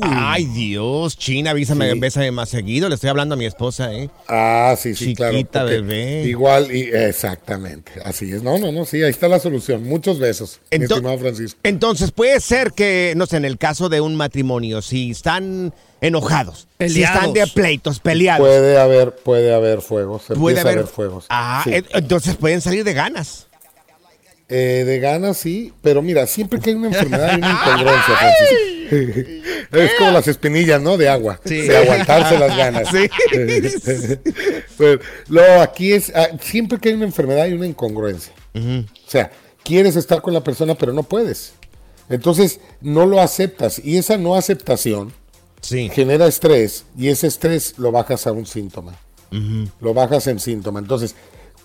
Ay, 0.00 0.46
Dios, 0.46 1.16
China, 1.16 1.50
avísame, 1.50 1.92
Sí. 1.92 1.98
bésame 2.00 2.30
más 2.32 2.48
seguido. 2.48 2.88
Le 2.88 2.94
estoy 2.96 3.10
hablando 3.10 3.34
a 3.34 3.38
mi 3.38 3.44
esposa, 3.44 3.92
¿eh? 3.92 4.08
Ah, 4.28 4.74
sí, 4.78 4.94
sí, 4.94 5.14
claro. 5.14 5.32
Chiquita, 5.36 5.62
bebé. 5.64 6.24
Igual, 6.24 6.74
y, 6.74 6.82
exactamente. 6.92 7.92
Así 8.04 8.32
es. 8.32 8.42
No, 8.42 8.58
no, 8.58 8.72
no, 8.72 8.84
sí, 8.84 9.02
ahí 9.02 9.10
está 9.10 9.28
la 9.28 9.38
solución. 9.38 9.84
Muchos 9.84 10.18
besos, 10.18 10.60
mi 10.72 10.78
Ento- 10.78 10.94
estimado 10.94 11.18
Francisco. 11.18 11.60
Entonces, 11.62 12.10
puede 12.10 12.40
ser 12.40 12.72
que, 12.72 13.12
no 13.16 13.26
sé, 13.26 13.36
en 13.36 13.44
el 13.44 13.58
caso 13.58 13.88
de 13.88 14.00
un 14.00 14.16
matrimonio, 14.16 14.82
si 14.82 15.10
están 15.12 15.72
enojados, 16.00 16.66
si 16.80 17.02
están 17.04 17.32
de 17.34 17.46
pleitos, 17.46 18.00
peleados, 18.00 18.46
Puede 18.48 18.78
haber, 18.80 19.14
puede 19.14 19.54
haber 19.54 19.80
fuego. 19.82 20.18
Se 20.18 20.34
puede 20.34 20.58
a 20.58 20.62
haber 20.62 20.78
haber 20.78 20.86
fuegos. 20.88 21.26
Ah, 21.28 21.62
Sí. 21.64 21.72
entonces 21.92 22.34
pueden 22.36 22.60
salir 22.60 22.82
de 22.84 22.94
ganas. 22.94 23.46
Eh, 24.54 24.84
de 24.84 24.98
ganas 25.00 25.38
sí, 25.38 25.72
pero 25.80 26.02
mira, 26.02 26.26
siempre 26.26 26.60
que 26.60 26.70
hay 26.70 26.76
una 26.76 26.88
enfermedad 26.88 27.30
hay 27.30 27.36
una 27.38 27.50
incongruencia, 27.62 28.14
Francisco. 28.16 29.78
es 29.78 29.90
como 29.98 30.10
las 30.10 30.28
espinillas, 30.28 30.82
¿no? 30.82 30.98
De 30.98 31.08
agua. 31.08 31.40
De 31.42 31.74
aguantarse 31.74 32.38
las 32.38 32.54
ganas. 32.54 32.88
Sí. 32.90 33.08
Pero, 34.76 35.00
no, 35.28 35.60
aquí 35.62 35.92
es, 35.92 36.12
ah, 36.14 36.28
siempre 36.40 36.78
que 36.78 36.90
hay 36.90 36.94
una 36.96 37.04
enfermedad 37.06 37.44
hay 37.44 37.52
una 37.54 37.66
incongruencia. 37.66 38.32
O 38.54 39.10
sea, 39.10 39.30
quieres 39.64 39.96
estar 39.96 40.20
con 40.20 40.34
la 40.34 40.44
persona, 40.44 40.74
pero 40.74 40.92
no 40.92 41.02
puedes. 41.02 41.54
Entonces, 42.10 42.60
no 42.82 43.06
lo 43.06 43.20
aceptas. 43.22 43.80
Y 43.82 43.96
esa 43.96 44.18
no 44.18 44.34
aceptación 44.36 45.12
Sí. 45.62 45.88
genera 45.94 46.26
estrés 46.26 46.84
y 46.98 47.08
ese 47.08 47.28
estrés 47.28 47.74
lo 47.78 47.92
bajas 47.92 48.26
a 48.26 48.32
un 48.32 48.44
síntoma. 48.46 48.98
Lo 49.80 49.94
bajas 49.94 50.26
en 50.26 50.40
síntoma. 50.40 50.80
Entonces, 50.80 51.14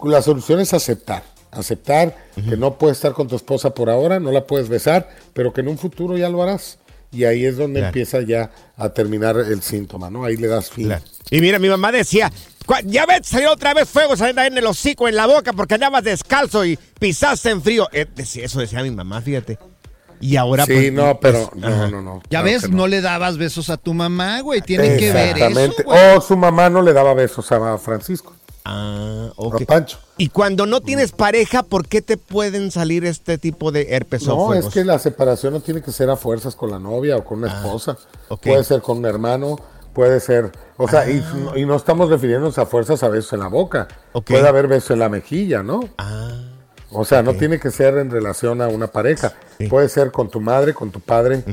la 0.04 0.22
solución 0.22 0.62
es 0.62 0.74
aceptar. 0.74 1.24
Aceptar 1.52 2.16
que 2.36 2.58
no 2.58 2.78
puedes 2.78 2.98
estar 2.98 3.14
con 3.14 3.28
tu 3.28 3.36
esposa 3.36 3.72
por 3.74 3.90
ahora, 3.90 4.20
no 4.20 4.32
la 4.32 4.46
puedes 4.46 4.70
besar, 4.70 5.10
pero 5.34 5.54
que 5.54 5.62
en 5.62 5.70
un 5.70 5.78
futuro 5.78 6.18
ya 6.18 6.30
lo 6.30 6.44
harás. 6.44 6.78
Y 7.12 7.24
ahí 7.24 7.46
es 7.46 7.56
donde 7.58 7.80
Claro. 7.80 7.88
empieza 7.88 8.22
ya 8.22 8.52
a 8.76 8.90
terminar 8.90 9.38
el 9.38 9.62
síntoma, 9.62 10.10
¿no? 10.10 10.26
Ahí 10.26 10.36
le 10.36 10.48
das 10.48 10.70
fin. 10.70 10.88
Claro. 10.88 11.04
Y 11.32 11.40
mira, 11.42 11.58
mi 11.58 11.70
mamá 11.70 11.92
decía, 11.92 12.32
"Cua- 12.66 12.82
ya 12.86 13.06
ves, 13.06 13.22
salió 13.24 13.52
otra 13.52 13.74
vez 13.74 13.88
fuego 13.88 14.16
saliendo 14.18 14.42
ahí 14.42 14.48
en 14.48 14.58
el 14.58 14.66
hocico, 14.66 15.08
en 15.08 15.16
la 15.16 15.26
boca, 15.26 15.54
porque 15.54 15.76
andabas 15.76 16.04
descalzo 16.04 16.66
y 16.66 16.78
pisaste 17.00 17.50
en 17.50 17.62
frío. 17.62 17.88
Eh, 17.94 18.06
decía- 18.14 18.44
eso 18.46 18.60
decía 18.60 18.84
mi 18.84 18.92
mamá, 18.92 19.22
fíjate. 19.22 19.58
Y 20.20 20.36
ahora 20.36 20.66
Sí, 20.66 20.74
pues, 20.74 20.94
no, 20.94 21.20
pero 21.20 21.50
pues, 21.50 21.62
no, 21.62 21.68
ajá. 21.68 21.88
no, 21.90 22.02
no. 22.02 22.18
Ya 22.24 22.42
claro 22.42 22.46
ves, 22.46 22.70
no. 22.70 22.88
le 22.88 23.02
dabas 23.02 23.38
besos 23.38 23.70
a 23.70 23.78
tu 23.78 23.94
mamá, 23.94 24.42
güey. 24.42 24.62
Tienen 24.62 24.98
que 24.98 25.14
ver 25.14 25.38
eso, 25.38 25.48
Exactamente. 25.48 25.86
O 26.18 26.20
su 26.22 26.36
mamá 26.36 26.70
no 26.70 26.82
le 26.82 26.92
daba 26.92 27.14
besos 27.14 27.50
a 27.52 27.78
Francisco, 27.78 28.36
Ah, 28.70 29.32
ok. 29.36 29.66
Pancho. 29.66 29.98
Y 30.18 30.30
cuando 30.30 30.66
no 30.66 30.82
tienes 30.82 31.12
pareja, 31.12 31.64
¿por 31.64 31.88
qué 31.88 32.02
te 32.02 32.18
pueden 32.18 32.72
salir 32.72 33.06
este 33.06 33.38
tipo 33.38 33.72
de 33.72 33.96
herpes 33.96 34.28
o 34.28 34.36
No, 34.36 34.54
es 34.54 34.66
que 34.68 34.84
la 34.84 35.00
separación 35.00 35.54
no 35.54 35.60
tiene 35.62 35.82
que 35.82 35.92
ser 35.92 36.10
a 36.10 36.16
fuerzas 36.18 36.56
con 36.56 36.72
la 36.72 36.80
novia 36.80 37.16
o 37.18 37.24
con 37.24 37.40
una 37.40 37.48
esposa. 37.48 37.98
Ah, 38.00 38.26
ok. 38.30 38.42
Puede 38.44 38.64
ser 38.64 38.82
con 38.82 38.98
un 38.98 39.06
hermano, 39.06 39.58
puede 39.94 40.20
ser, 40.20 40.52
o 40.78 40.88
sea, 40.88 41.10
y, 41.10 41.24
y 41.56 41.66
no 41.66 41.76
estamos 41.76 42.10
refiriéndonos 42.10 42.58
a 42.58 42.66
fuerzas 42.66 43.02
a 43.04 43.10
besos 43.10 43.34
en 43.34 43.40
la 43.40 43.48
boca. 43.48 43.88
Ok. 44.14 44.28
Puede 44.32 44.48
haber 44.48 44.68
besos 44.68 44.92
en 44.92 45.00
la 45.00 45.10
mejilla, 45.10 45.64
¿no? 45.64 45.80
Ah, 45.98 46.34
O 46.92 47.04
sea, 47.06 47.22
no 47.24 47.34
tiene 47.34 47.60
que 47.60 47.72
ser 47.72 47.98
en 47.98 48.10
relación 48.12 48.62
a 48.62 48.68
una 48.68 48.88
pareja. 48.88 49.34
Sí. 49.58 49.68
Puede 49.68 49.90
ser 49.90 50.12
con 50.12 50.30
tu 50.30 50.40
madre, 50.40 50.74
con 50.74 50.92
tu 50.92 51.00
padre. 51.00 51.44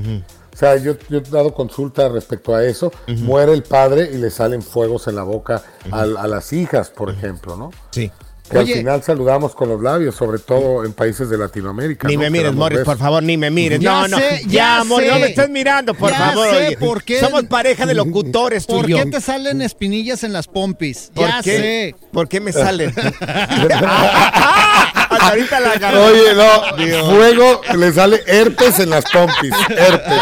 O 0.54 0.56
sea, 0.56 0.76
yo, 0.76 0.94
yo 1.10 1.18
he 1.18 1.22
dado 1.22 1.52
consulta 1.52 2.08
respecto 2.08 2.54
a 2.54 2.64
eso. 2.64 2.92
Muere 3.08 3.52
el 3.52 3.64
padre 3.64 4.08
y 4.14 4.18
le 4.18 4.30
salen 4.30 4.62
fuegos 4.62 5.08
en 5.08 5.16
la 5.16 5.24
boca 5.24 5.62
a, 5.90 6.02
a 6.02 6.28
las 6.28 6.52
hijas, 6.52 6.90
por 6.90 7.10
ejemplo, 7.10 7.56
¿no? 7.56 7.70
sí. 7.90 8.10
Que 8.50 8.58
Oye. 8.58 8.72
al 8.74 8.78
final 8.80 9.02
saludamos 9.02 9.54
con 9.54 9.70
los 9.70 9.80
labios, 9.80 10.14
sobre 10.16 10.38
todo 10.38 10.84
en 10.84 10.92
países 10.92 11.30
de 11.30 11.38
Latinoamérica. 11.38 12.06
Ni 12.08 12.16
¿no? 12.16 12.20
me 12.20 12.28
mires, 12.30 12.52
Morris, 12.52 12.80
por 12.80 12.98
favor, 12.98 13.22
ni 13.22 13.38
me 13.38 13.50
mires. 13.50 13.80
Ya 13.80 14.02
no, 14.02 14.08
no, 14.08 14.18
sé, 14.18 14.42
ya, 14.44 14.50
ya 14.50 14.80
amor, 14.80 15.02
sé. 15.02 15.08
no 15.08 15.18
me 15.18 15.26
estés 15.28 15.48
mirando, 15.48 15.94
por 15.94 16.10
Ya 16.10 16.18
favor. 16.18 16.50
sé 16.50 16.66
oye. 16.66 16.76
por 16.76 17.02
qué- 17.04 17.20
Somos 17.20 17.44
pareja 17.44 17.86
de 17.86 17.94
locutores, 17.94 18.66
tú 18.66 18.74
¿Por 18.76 18.90
y 18.90 18.92
yo. 18.92 18.98
qué 18.98 19.06
te 19.12 19.20
salen 19.22 19.62
espinillas 19.62 20.24
en 20.24 20.34
las 20.34 20.46
pompis? 20.46 21.10
¿Por 21.14 21.26
Ya 21.26 21.40
qué? 21.42 21.56
sé. 21.56 21.96
¿Por 22.12 22.28
qué 22.28 22.40
me 22.40 22.52
salen? 22.52 22.94
Ahorita 25.30 25.60
la 25.60 25.70
agarré. 25.72 25.98
Oye, 25.98 26.34
no, 26.34 27.04
fuego 27.06 27.60
le 27.76 27.92
sale 27.92 28.22
herpes 28.26 28.78
en 28.80 28.90
las 28.90 29.04
pompis. 29.10 29.52
Herpes. 29.68 30.18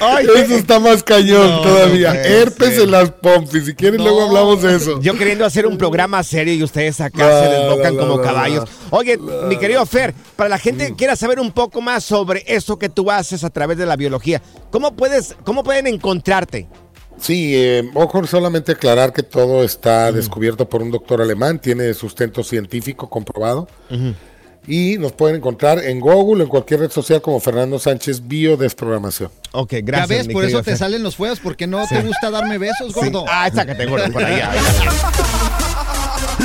Ay, 0.00 0.26
Eso 0.36 0.54
está 0.54 0.80
más 0.80 1.02
cañón 1.02 1.50
No, 1.50 1.60
todavía. 1.62 2.12
no 2.14 2.20
herpes 2.20 2.74
ser. 2.74 2.84
en 2.84 2.90
las 2.90 3.10
pompis. 3.10 3.66
Si 3.66 3.74
quieren, 3.74 4.02
luego 4.02 4.24
hablamos 4.24 4.62
de 4.62 4.76
eso. 4.76 5.00
Yo 5.00 5.16
queriendo 5.16 5.44
hacer 5.44 5.66
un 5.66 5.76
programa 5.78 6.22
serio 6.22 6.54
y 6.54 6.62
ustedes 6.62 7.00
acá 7.00 7.42
se 7.42 7.48
desbocan 7.48 7.96
como 7.96 8.20
caballos. 8.20 8.68
Oye, 8.90 9.18
mi 9.48 9.56
querido 9.56 9.84
Fer, 9.86 10.14
para 10.36 10.48
la 10.48 10.58
gente 10.58 10.88
que 10.88 10.96
quiera 10.96 11.16
saber 11.16 11.40
un 11.40 11.52
poco 11.52 11.80
más 11.80 12.04
sobre 12.04 12.44
eso 12.46 12.78
que 12.78 12.88
tú 12.88 13.10
haces 13.10 13.44
a 13.44 13.50
través 13.50 13.78
de 13.78 13.86
la 13.86 13.96
biología, 13.96 14.42
¿cómo 14.70 14.94
puedes, 14.96 15.36
cómo 15.44 15.62
pueden 15.62 15.86
encontrarte? 15.86 16.68
Sí, 17.20 17.52
eh, 17.54 17.90
ojo, 17.94 18.26
solamente 18.26 18.72
aclarar 18.72 19.12
que 19.12 19.22
todo 19.22 19.62
está 19.62 20.10
descubierto 20.10 20.68
por 20.68 20.82
un 20.82 20.90
doctor 20.90 21.20
alemán, 21.20 21.58
tiene 21.60 21.92
sustento 21.94 22.42
científico 22.42 23.08
comprobado. 23.10 23.68
Y 24.66 24.98
nos 24.98 25.12
pueden 25.12 25.36
encontrar 25.36 25.78
en 25.84 26.00
Google, 26.00 26.44
en 26.44 26.48
cualquier 26.48 26.80
red 26.80 26.90
social 26.90 27.20
como 27.22 27.40
Fernando 27.40 27.78
Sánchez 27.78 28.26
Biodesprogramación. 28.26 29.30
Ok, 29.52 29.72
Ya 29.72 29.80
gracias. 29.82 30.08
ves, 30.10 30.26
mi 30.28 30.34
por 30.34 30.44
eso 30.44 30.62
te 30.62 30.76
salen 30.76 31.02
los 31.02 31.16
fuegos, 31.16 31.40
porque 31.40 31.66
no 31.66 31.86
te 31.88 32.00
gusta 32.02 32.30
darme 32.30 32.58
besos, 32.58 32.88
Sí. 32.88 33.00
gordo. 33.00 33.24
Ah, 33.28 33.50
sácate, 33.52 33.86
gordo, 33.86 34.12
por 34.12 34.22
allá. 34.24 34.50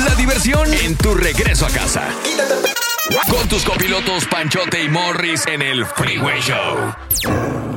La 0.04 0.14
diversión 0.14 0.72
en 0.72 0.96
tu 0.96 1.14
regreso 1.14 1.66
a 1.66 1.70
casa. 1.70 2.08
Con 3.30 3.48
tus 3.48 3.64
copilotos 3.64 4.24
Panchote 4.26 4.82
y 4.82 4.88
Morris 4.88 5.46
en 5.46 5.62
el 5.62 5.84
Freeway 5.86 6.40
Show. 6.40 6.94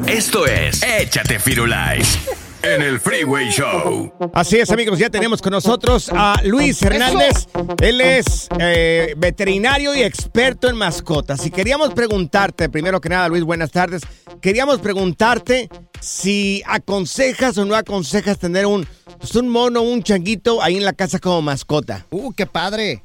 Esto 0.08 0.46
es 0.48 0.82
Échate 0.84 1.38
Firulais 1.40 2.18
en 2.62 2.82
el 2.82 3.00
Freeway 3.00 3.50
Show. 3.50 4.12
Así 4.34 4.58
es, 4.58 4.70
amigos, 4.72 5.00
ya 5.00 5.10
tenemos 5.10 5.42
con 5.42 5.52
nosotros 5.52 6.10
a 6.14 6.36
Luis 6.44 6.82
Hernández. 6.82 7.48
Él 7.82 8.02
es 8.02 8.48
eh, 8.60 9.14
veterinario 9.18 9.96
y 9.96 10.02
experto 10.04 10.68
en 10.68 10.76
mascotas. 10.76 11.46
Y 11.46 11.52
queríamos 11.52 11.94
preguntarte, 11.94 12.70
primero 12.70 13.00
que 13.00 13.10
nada, 13.10 13.30
Luis, 13.30 13.44
buenas 13.44 13.72
tardes. 13.72 14.02
Queríamos 14.42 14.80
preguntarte 14.80 15.70
si 16.00 16.62
aconsejas 16.66 17.58
o 17.58 17.66
no 17.66 17.76
aconsejas 17.76 18.40
tener 18.40 18.66
un, 18.66 18.88
pues, 19.18 19.36
un 19.36 19.50
mono, 19.50 19.82
un 19.82 20.04
changuito 20.04 20.62
ahí 20.62 20.78
en 20.78 20.86
la 20.86 20.94
casa 20.94 21.20
como 21.20 21.42
mascota. 21.42 22.06
Uh, 22.10 22.34
qué 22.34 22.46
padre. 22.46 23.04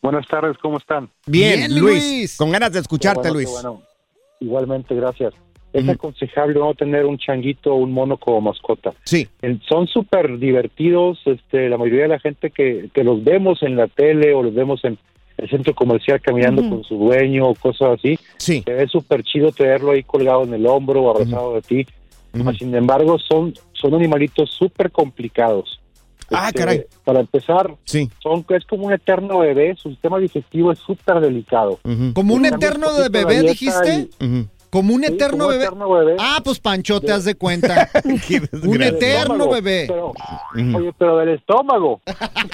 Buenas 0.00 0.26
tardes, 0.28 0.56
¿cómo 0.62 0.78
están? 0.78 1.10
Bien, 1.26 1.58
Bien, 1.58 1.80
Luis. 1.80 2.02
Luis. 2.04 2.36
Con 2.36 2.50
ganas 2.50 2.72
de 2.72 2.80
escucharte, 2.80 3.20
bueno, 3.30 3.34
Luis. 3.34 3.50
bueno. 3.50 3.82
Igualmente, 4.40 4.94
gracias. 4.94 5.34
Es 5.78 5.88
aconsejable 5.88 6.54
no 6.58 6.74
tener 6.74 7.04
un 7.06 7.18
changuito 7.18 7.72
o 7.72 7.76
un 7.76 7.92
mono 7.92 8.16
como 8.16 8.40
mascota. 8.40 8.92
Sí. 9.04 9.26
El- 9.42 9.60
Son 9.68 9.86
súper 9.86 10.38
divertidos, 10.38 11.18
este, 11.26 11.68
la 11.68 11.76
mayoría 11.78 12.02
de 12.02 12.08
la 12.08 12.18
gente 12.20 12.50
que, 12.50 12.88
que 12.92 13.04
los 13.04 13.22
vemos 13.24 13.62
en 13.62 13.76
la 13.76 13.86
tele 13.88 14.34
o 14.34 14.42
los 14.42 14.54
vemos 14.54 14.84
en 14.84 14.98
el 15.36 15.48
centro 15.48 15.72
comercial 15.74 16.20
caminando 16.20 16.68
con 16.68 16.82
su 16.84 16.96
dueño 16.96 17.46
o 17.48 17.54
cosas 17.54 17.98
así, 17.98 18.18
Sí. 18.38 18.62
se 18.66 18.72
ve 18.72 18.88
súper 18.88 19.22
chido 19.22 19.52
tenerlo 19.52 19.92
ahí 19.92 20.02
colgado 20.02 20.42
en 20.44 20.52
el 20.54 20.66
hombro 20.66 21.02
o 21.02 21.10
abrazado 21.10 21.54
de 21.54 21.62
ti. 21.62 21.86
Sin 22.58 22.74
embargo, 22.74 23.18
son, 23.18 23.54
son 23.72 23.94
animalitos 23.94 24.50
súper 24.50 24.90
complicados. 24.90 25.80
Ah, 26.30 26.48
Este, 26.48 26.58
caray. 26.60 26.84
Para 27.04 27.20
empezar, 27.20 27.74
Sí. 27.84 28.08
son, 28.22 28.44
es 28.50 28.64
como 28.66 28.86
un 28.86 28.92
eterno 28.92 29.38
bebé, 29.38 29.74
su 29.76 29.88
sistema 29.90 30.18
digestivo 30.18 30.72
es 30.72 30.78
súper 30.78 31.20
delicado. 31.20 31.78
¿Como 32.14 32.34
un 32.34 32.44
eterno 32.44 32.92
de 32.94 33.08
bebé, 33.08 33.42
dijiste? 33.42 34.08
y-. 34.20 34.44
¿Como 34.70 34.94
un 34.94 35.02
Sí, 35.02 35.12
eterno 35.12 35.38
como 35.38 35.48
bebé? 35.50 35.64
eterno 35.64 35.90
bebé. 35.90 36.16
Ah, 36.18 36.40
pues 36.44 36.60
Pancho, 36.60 37.00
te 37.00 37.12
has 37.12 37.24
de 37.24 37.34
cuenta. 37.34 37.88
Un 38.04 38.82
eterno 38.82 39.34
estómago, 39.34 39.52
bebé. 39.52 39.84
Pero, 39.88 40.12
Oye, 40.76 40.92
pero 40.98 41.16
del 41.18 41.30
estómago. 41.30 42.00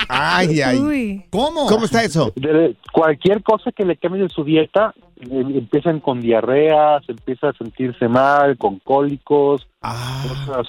Ay, 0.09 0.61
ay. 0.61 0.79
Uy. 0.79 1.25
¿Cómo? 1.31 1.67
¿Cómo 1.67 1.85
está 1.87 2.03
eso? 2.05 2.33
De 2.37 2.77
cualquier 2.93 3.43
cosa 3.43 3.73
que 3.73 3.85
le 3.85 3.97
cambie 3.97 4.23
de 4.23 4.29
su 4.29 4.45
dieta, 4.45 4.95
eh, 5.21 5.27
empiezan 5.31 6.01
con 6.01 6.21
diarreas, 6.21 7.03
empieza 7.09 7.49
a 7.49 7.53
sentirse 7.55 8.09
mal, 8.09 8.57
con 8.59 8.79
cólicos, 8.81 9.67
Ah, 9.83 10.25
cosas, 10.47 10.67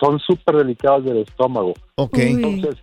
son 0.00 0.18
súper 0.18 0.56
delicados 0.56 1.04
del 1.04 1.18
estómago. 1.18 1.74
ok. 1.96 2.14
Uy. 2.18 2.22
Entonces, 2.42 2.76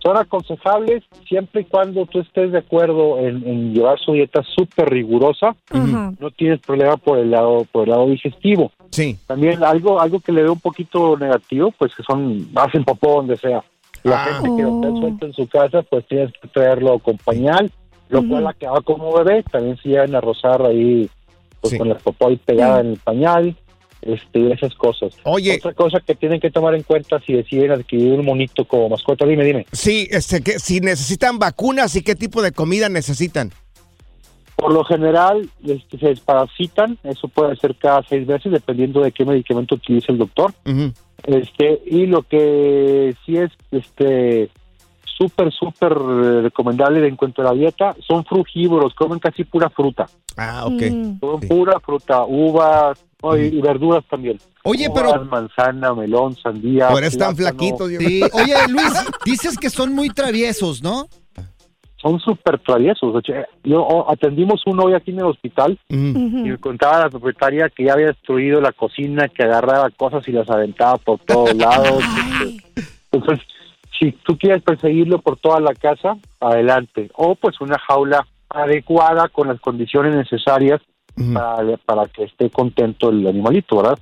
son 0.00 0.16
aconsejables 0.16 1.02
siempre 1.28 1.62
y 1.62 1.64
cuando 1.64 2.06
tú 2.06 2.20
estés 2.20 2.52
de 2.52 2.58
acuerdo 2.58 3.18
en, 3.18 3.74
llevar 3.74 3.98
su 3.98 4.12
dieta 4.12 4.42
súper 4.56 4.88
rigurosa, 4.90 5.56
no 5.72 6.30
tienes 6.30 6.60
problema 6.60 6.96
por 6.96 7.18
el 7.18 7.30
lado 7.30 7.66
por 7.72 7.84
el 7.84 7.90
lado 7.90 8.06
digestivo. 8.06 8.70
Sí. 8.90 9.18
También 9.26 9.62
algo 9.64 10.00
algo 10.00 10.20
que 10.20 10.32
le 10.32 10.42
veo 10.42 10.52
un 10.52 10.60
poquito 10.60 11.16
negativo, 11.16 11.72
pues 11.78 11.94
que 11.94 12.02
son 12.04 12.48
hacen 12.54 12.84
popó 12.84 13.16
donde 13.16 13.36
sea. 13.36 13.62
La 14.04 14.24
Ah. 14.24 14.26
gente 14.40 14.56
que 14.56 14.62
lo 14.62 14.76
está 14.76 14.88
Oh. 14.88 15.00
suelto 15.00 15.26
en 15.26 15.32
su 15.32 15.48
casa, 15.48 15.82
pues 15.82 16.06
tienes 16.06 16.32
que 16.40 16.48
traerlo 16.48 16.98
con 17.00 17.16
pañal, 17.18 17.70
lo 18.08 18.26
cual 18.26 18.46
acaba 18.46 18.80
como 18.82 19.12
bebé, 19.12 19.42
también 19.50 19.76
se 19.78 19.88
llegan 19.88 20.14
a 20.14 20.20
rozar 20.20 20.62
ahí 20.64 21.08
pues, 21.60 21.72
Sí. 21.72 21.78
con 21.78 21.88
la 21.88 21.96
popó 21.96 22.28
ahí 22.28 22.36
pegada 22.36 22.80
en 22.80 22.86
el 22.92 22.98
pañal, 22.98 23.56
este, 24.02 24.52
esas 24.52 24.74
cosas. 24.74 25.14
Oye. 25.24 25.56
Otra 25.56 25.74
cosa 25.74 26.00
que 26.00 26.14
tienen 26.14 26.40
que 26.40 26.50
tomar 26.50 26.74
en 26.74 26.82
cuenta 26.82 27.20
si 27.20 27.32
deciden 27.32 27.72
adquirir 27.72 28.12
un 28.12 28.24
monito 28.24 28.64
como 28.64 28.88
mascota, 28.88 29.26
dime, 29.26 29.44
dime. 29.44 29.66
Sí, 29.72 30.08
este, 30.10 30.42
que, 30.42 30.58
si 30.58 30.80
necesitan 30.80 31.38
vacunas 31.38 31.94
y 31.96 32.02
qué 32.02 32.14
tipo 32.14 32.42
de 32.42 32.52
comida 32.52 32.88
necesitan. 32.88 33.52
Por 34.56 34.72
lo 34.72 34.84
general, 34.84 35.48
este, 35.64 35.98
se 35.98 36.08
desparasitan, 36.08 36.98
eso 37.04 37.28
puede 37.28 37.54
ser 37.56 37.76
cada 37.76 38.02
seis 38.02 38.26
veces, 38.26 38.50
dependiendo 38.50 39.00
de 39.00 39.12
qué 39.12 39.24
medicamento 39.24 39.76
utilice 39.76 40.10
el 40.10 40.18
doctor. 40.18 40.52
Este, 41.24 41.80
y 41.86 42.06
lo 42.06 42.22
que 42.22 43.14
sí 43.24 43.36
es 43.36 43.50
este 43.70 44.50
súper, 45.18 45.52
súper 45.52 45.92
eh, 45.92 46.42
recomendable 46.42 47.00
de 47.00 47.08
en 47.08 47.16
cuanto 47.16 47.42
a 47.42 47.46
la 47.46 47.52
dieta, 47.52 47.96
son 48.06 48.24
frugívoros, 48.24 48.94
comen 48.94 49.18
casi 49.18 49.44
pura 49.44 49.68
fruta. 49.68 50.06
Ah, 50.36 50.64
ok. 50.66 50.82
Mm. 50.90 51.18
Sí. 51.40 51.46
pura 51.48 51.80
fruta, 51.80 52.24
uvas 52.24 53.04
no, 53.22 53.36
y, 53.36 53.46
y 53.46 53.60
verduras 53.60 54.04
también. 54.08 54.38
Oye, 54.64 54.88
Uvas, 54.88 55.02
pero- 55.12 55.24
manzana, 55.24 55.94
melón, 55.94 56.34
sandía. 56.36 56.88
Tan 56.88 56.98
plátano. 56.98 57.36
flaquitos. 57.36 57.88
Dios. 57.88 58.02
Sí, 58.04 58.22
oye, 58.32 58.54
Luis, 58.68 58.92
dices 59.24 59.56
que 59.58 59.70
son 59.70 59.94
muy 59.94 60.10
traviesos, 60.10 60.82
¿no? 60.82 61.08
Son 62.00 62.20
súper 62.20 62.60
traviesos. 62.60 63.22
Yo 63.64 63.82
oh, 63.82 64.08
atendimos 64.08 64.62
uno 64.66 64.84
hoy 64.84 64.94
aquí 64.94 65.10
en 65.10 65.18
el 65.18 65.24
hospital. 65.24 65.76
Ujú. 65.90 65.98
y 65.98 66.50
me 66.50 66.58
contaba 66.58 67.00
la 67.00 67.10
propietaria 67.10 67.68
que 67.70 67.84
ya 67.86 67.94
había 67.94 68.06
destruido 68.06 68.60
la 68.60 68.70
cocina, 68.70 69.26
que 69.28 69.42
agarraba 69.42 69.90
cosas 69.90 70.26
y 70.28 70.32
las 70.32 70.48
aventaba 70.48 70.96
por 70.98 71.18
todos 71.20 71.52
lados. 71.56 72.04
Entonces, 73.10 73.44
si 73.98 74.12
tú 74.12 74.38
quieres 74.38 74.62
perseguirlo 74.62 75.18
por 75.20 75.38
toda 75.38 75.58
la 75.58 75.74
casa, 75.74 76.16
adelante. 76.38 77.10
O 77.16 77.34
pues 77.34 77.60
una 77.60 77.78
jaula 77.80 78.24
adecuada 78.48 79.28
con 79.28 79.48
las 79.48 79.60
condiciones 79.60 80.14
necesarias 80.14 80.80
Para, 81.32 81.76
para 81.78 82.06
que 82.06 82.24
esté 82.24 82.50
contento 82.50 83.10
el 83.10 83.26
animalito, 83.26 83.76
¿verdad? 83.76 83.98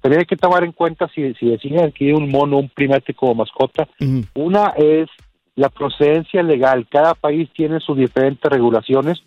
Pero 0.00 0.18
hay 0.18 0.26
que 0.26 0.36
tomar 0.36 0.64
en 0.64 0.72
cuenta 0.72 1.08
si, 1.14 1.32
si 1.34 1.46
deciden 1.46 1.80
adquirir 1.80 2.14
un 2.14 2.30
mono, 2.30 2.58
un 2.58 2.68
primate 2.68 3.14
como 3.14 3.34
mascota, 3.34 3.88
una 4.34 4.68
es 4.76 5.08
la 5.56 5.68
procedencia 5.68 6.42
legal. 6.42 6.86
Cada 6.90 7.14
país 7.14 7.48
tiene 7.54 7.78
sus 7.80 7.96
diferentes 7.96 8.50
regulaciones, 8.50 9.22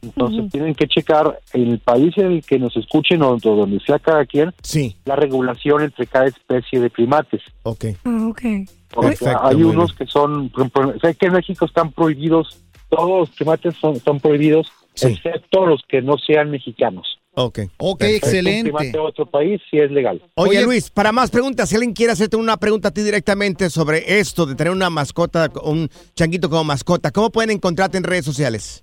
entonces 0.00 0.50
tienen 0.50 0.74
que 0.74 0.86
checar 0.86 1.40
en 1.52 1.72
el 1.72 1.78
país 1.80 2.16
en 2.16 2.32
el 2.32 2.44
que 2.44 2.58
nos 2.58 2.76
escuchen 2.76 3.22
o 3.22 3.36
donde 3.36 3.80
sea 3.80 3.98
cada 3.98 4.24
quien 4.24 4.52
Sí, 4.62 4.96
la 5.04 5.16
regulación 5.16 5.82
entre 5.82 6.06
cada 6.06 6.26
especie 6.26 6.80
de 6.80 6.88
primates. 6.88 7.42
ok. 7.64 7.84
Ah, 8.04 8.26
ok. 8.28 8.42
Porque 8.90 9.16
Perfecto, 9.16 9.40
hay 9.42 9.62
unos 9.62 9.94
que 9.94 10.06
son, 10.06 10.52
sé 11.00 11.14
que 11.14 11.26
en 11.26 11.32
México 11.32 11.64
están 11.64 11.92
prohibidos, 11.92 12.62
todos 12.90 13.20
los 13.20 13.30
primates 13.30 13.74
son, 13.76 13.94
están 13.94 14.20
prohibidos, 14.20 14.70
Sí. 14.94 15.08
excepto 15.08 15.66
los 15.66 15.82
que 15.88 16.02
no 16.02 16.18
sean 16.18 16.50
mexicanos. 16.50 17.18
Ok. 17.34 17.60
Ok, 17.78 17.98
Perfecto. 18.00 18.26
Excelente. 18.26 18.90
de 18.92 18.98
otro 18.98 19.24
país 19.24 19.60
sí 19.70 19.78
es 19.78 19.90
legal. 19.90 20.22
Oye, 20.34 20.58
Oye, 20.58 20.62
Luis, 20.64 20.90
para 20.90 21.12
más 21.12 21.30
preguntas, 21.30 21.68
si 21.68 21.76
alguien 21.76 21.94
quiere 21.94 22.12
hacerte 22.12 22.36
una 22.36 22.58
pregunta 22.58 22.88
a 22.88 22.90
ti 22.90 23.02
directamente 23.02 23.70
sobre 23.70 24.18
esto 24.18 24.44
de 24.44 24.54
tener 24.54 24.72
una 24.72 24.90
mascota, 24.90 25.50
un 25.64 25.88
changuito 26.14 26.50
como 26.50 26.64
mascota, 26.64 27.10
¿cómo 27.10 27.30
pueden 27.30 27.50
encontrarte 27.50 27.96
en 27.96 28.04
redes 28.04 28.26
sociales? 28.26 28.82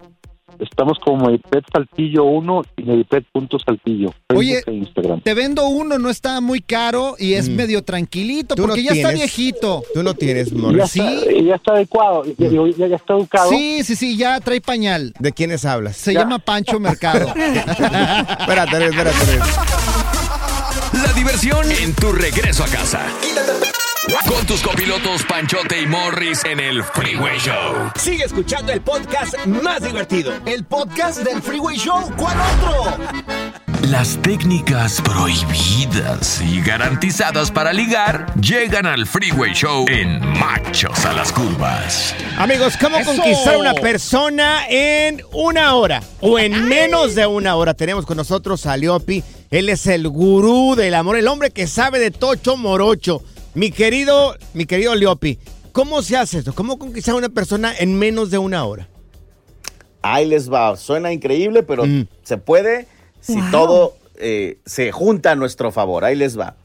Estamos 0.60 0.98
como 1.00 1.26
Medipet 1.28 1.64
Saltillo 1.72 2.26
1 2.26 2.62
y 2.78 2.84
Medipet.saltillo. 2.84 4.14
Oye, 4.36 4.62
e 4.66 4.72
Instagram. 4.74 5.22
Te 5.22 5.34
vendo 5.34 5.68
uno, 5.68 5.98
no 5.98 6.10
está 6.10 6.42
muy 6.42 6.60
caro 6.62 7.16
y 7.18 7.34
es 7.34 7.50
medio 7.50 7.84
tranquilito 7.84 8.56
Mm. 8.56 8.58
Tú 8.58 8.62
no 8.64 8.68
porque 8.70 8.84
ya 8.84 8.92
está 8.92 9.12
viejito. 9.12 9.84
Tú 9.94 10.04
no 10.04 10.14
tienes, 10.14 10.52
Y 10.52 10.56
ya, 10.56 10.62
Morris. 10.62 10.90
Sí. 10.92 11.02
ya 11.46 11.56
está 11.56 11.72
adecuado, 11.74 12.24
ya, 12.38 12.50
ya- 12.78 12.88
ya 12.88 12.96
está 12.96 13.14
educado. 13.14 13.50
Sí, 13.50 13.84
sí, 13.84 13.96
sí, 13.96 14.18
ya 14.18 14.40
trae 14.40 14.60
pañal. 14.62 15.14
¿De 15.20 15.32
quiénes 15.32 15.64
hablas? 15.66 15.96
Se 15.98 16.14
Ya. 16.14 16.22
llama 16.22 16.40
Pancho 16.40 16.80
Mercado. 16.80 17.28
espérate, 17.36 18.86
espérate. 18.86 19.40
La 20.94 21.14
diversión 21.14 21.66
en 21.72 21.94
tu 21.94 22.12
regreso 22.12 22.64
a 22.64 22.68
casa. 22.68 23.02
Con 24.10 24.44
tus 24.48 24.62
copilotos 24.62 25.24
Panchote 25.24 25.82
y 25.82 25.86
Morris 25.86 26.44
en 26.44 26.60
el 26.60 26.84
Freeway 26.84 27.38
Show. 27.38 27.92
Sigue 27.96 28.24
escuchando 28.24 28.72
el 28.72 28.82
podcast 28.82 29.36
más 29.46 29.84
divertido. 29.84 30.34
El 30.48 30.64
podcast 30.64 31.20
del 31.20 31.42
Freeway 31.42 31.78
Show, 31.78 32.12
¿cuál 32.18 32.36
otro? 32.40 32.98
Las 33.84 34.18
técnicas 34.22 35.00
prohibidas 35.02 36.42
y 36.42 36.60
garantizadas 36.62 37.52
para 37.52 37.72
ligar 37.72 38.34
llegan 38.42 38.88
al 38.88 39.06
Freeway 39.06 39.54
Show 39.54 39.86
en 39.88 40.20
Machos 40.40 41.06
a 41.06 41.14
las 41.14 41.32
Curvas. 41.32 42.16
Amigos, 42.38 42.78
¿cómo 42.82 42.98
¡Eso! 42.98 43.16
conquistar 43.16 43.56
a 43.56 43.58
una 43.60 43.74
persona 43.76 44.68
en 44.70 45.22
una 45.34 45.76
hora 45.76 46.02
o 46.20 46.40
en 46.40 46.68
menos 46.68 47.14
de 47.14 47.28
una 47.28 47.56
hora? 47.56 47.76
Tenemos 47.76 48.06
con 48.08 48.18
nosotros 48.18 48.66
a 48.66 48.76
Leopi. 48.76 49.24
Él 49.52 49.70
es 49.70 49.86
el 49.88 50.10
gurú 50.10 50.76
del 50.76 50.96
amor, 50.96 51.16
el 51.18 51.28
hombre 51.28 51.52
que 51.52 51.68
sabe 51.68 52.00
de 52.00 52.10
tocho 52.12 52.58
morocho. 52.58 53.22
Mi 53.54 53.72
querido, 53.72 54.36
mi 54.54 54.66
querido 54.66 54.96
Leopi, 54.96 55.40
¿cómo 55.72 56.02
se 56.02 56.18
hace 56.18 56.40
esto? 56.40 56.54
¿Cómo 56.54 56.78
conquistar 56.78 57.16
a 57.16 57.18
una 57.18 57.30
persona 57.30 57.74
en 57.78 57.98
menos 57.98 58.30
de 58.32 58.38
una 58.38 58.64
hora? 58.66 58.88
Ahí 60.02 60.26
les 60.28 60.52
va. 60.52 60.76
Suena 60.78 61.12
increíble, 61.12 61.64
pero 61.64 61.86
Mm. 61.86 62.08
se 62.24 62.38
puede 62.38 62.88
si 63.22 63.36
Wow. 63.40 63.52
todo 63.52 63.96
eh, 64.22 64.58
se 64.66 64.92
junta 64.92 65.32
a 65.32 65.36
nuestro 65.36 65.72
favor. 65.72 66.04
Ahí 66.04 66.14
les 66.16 66.38
va. 66.38 66.56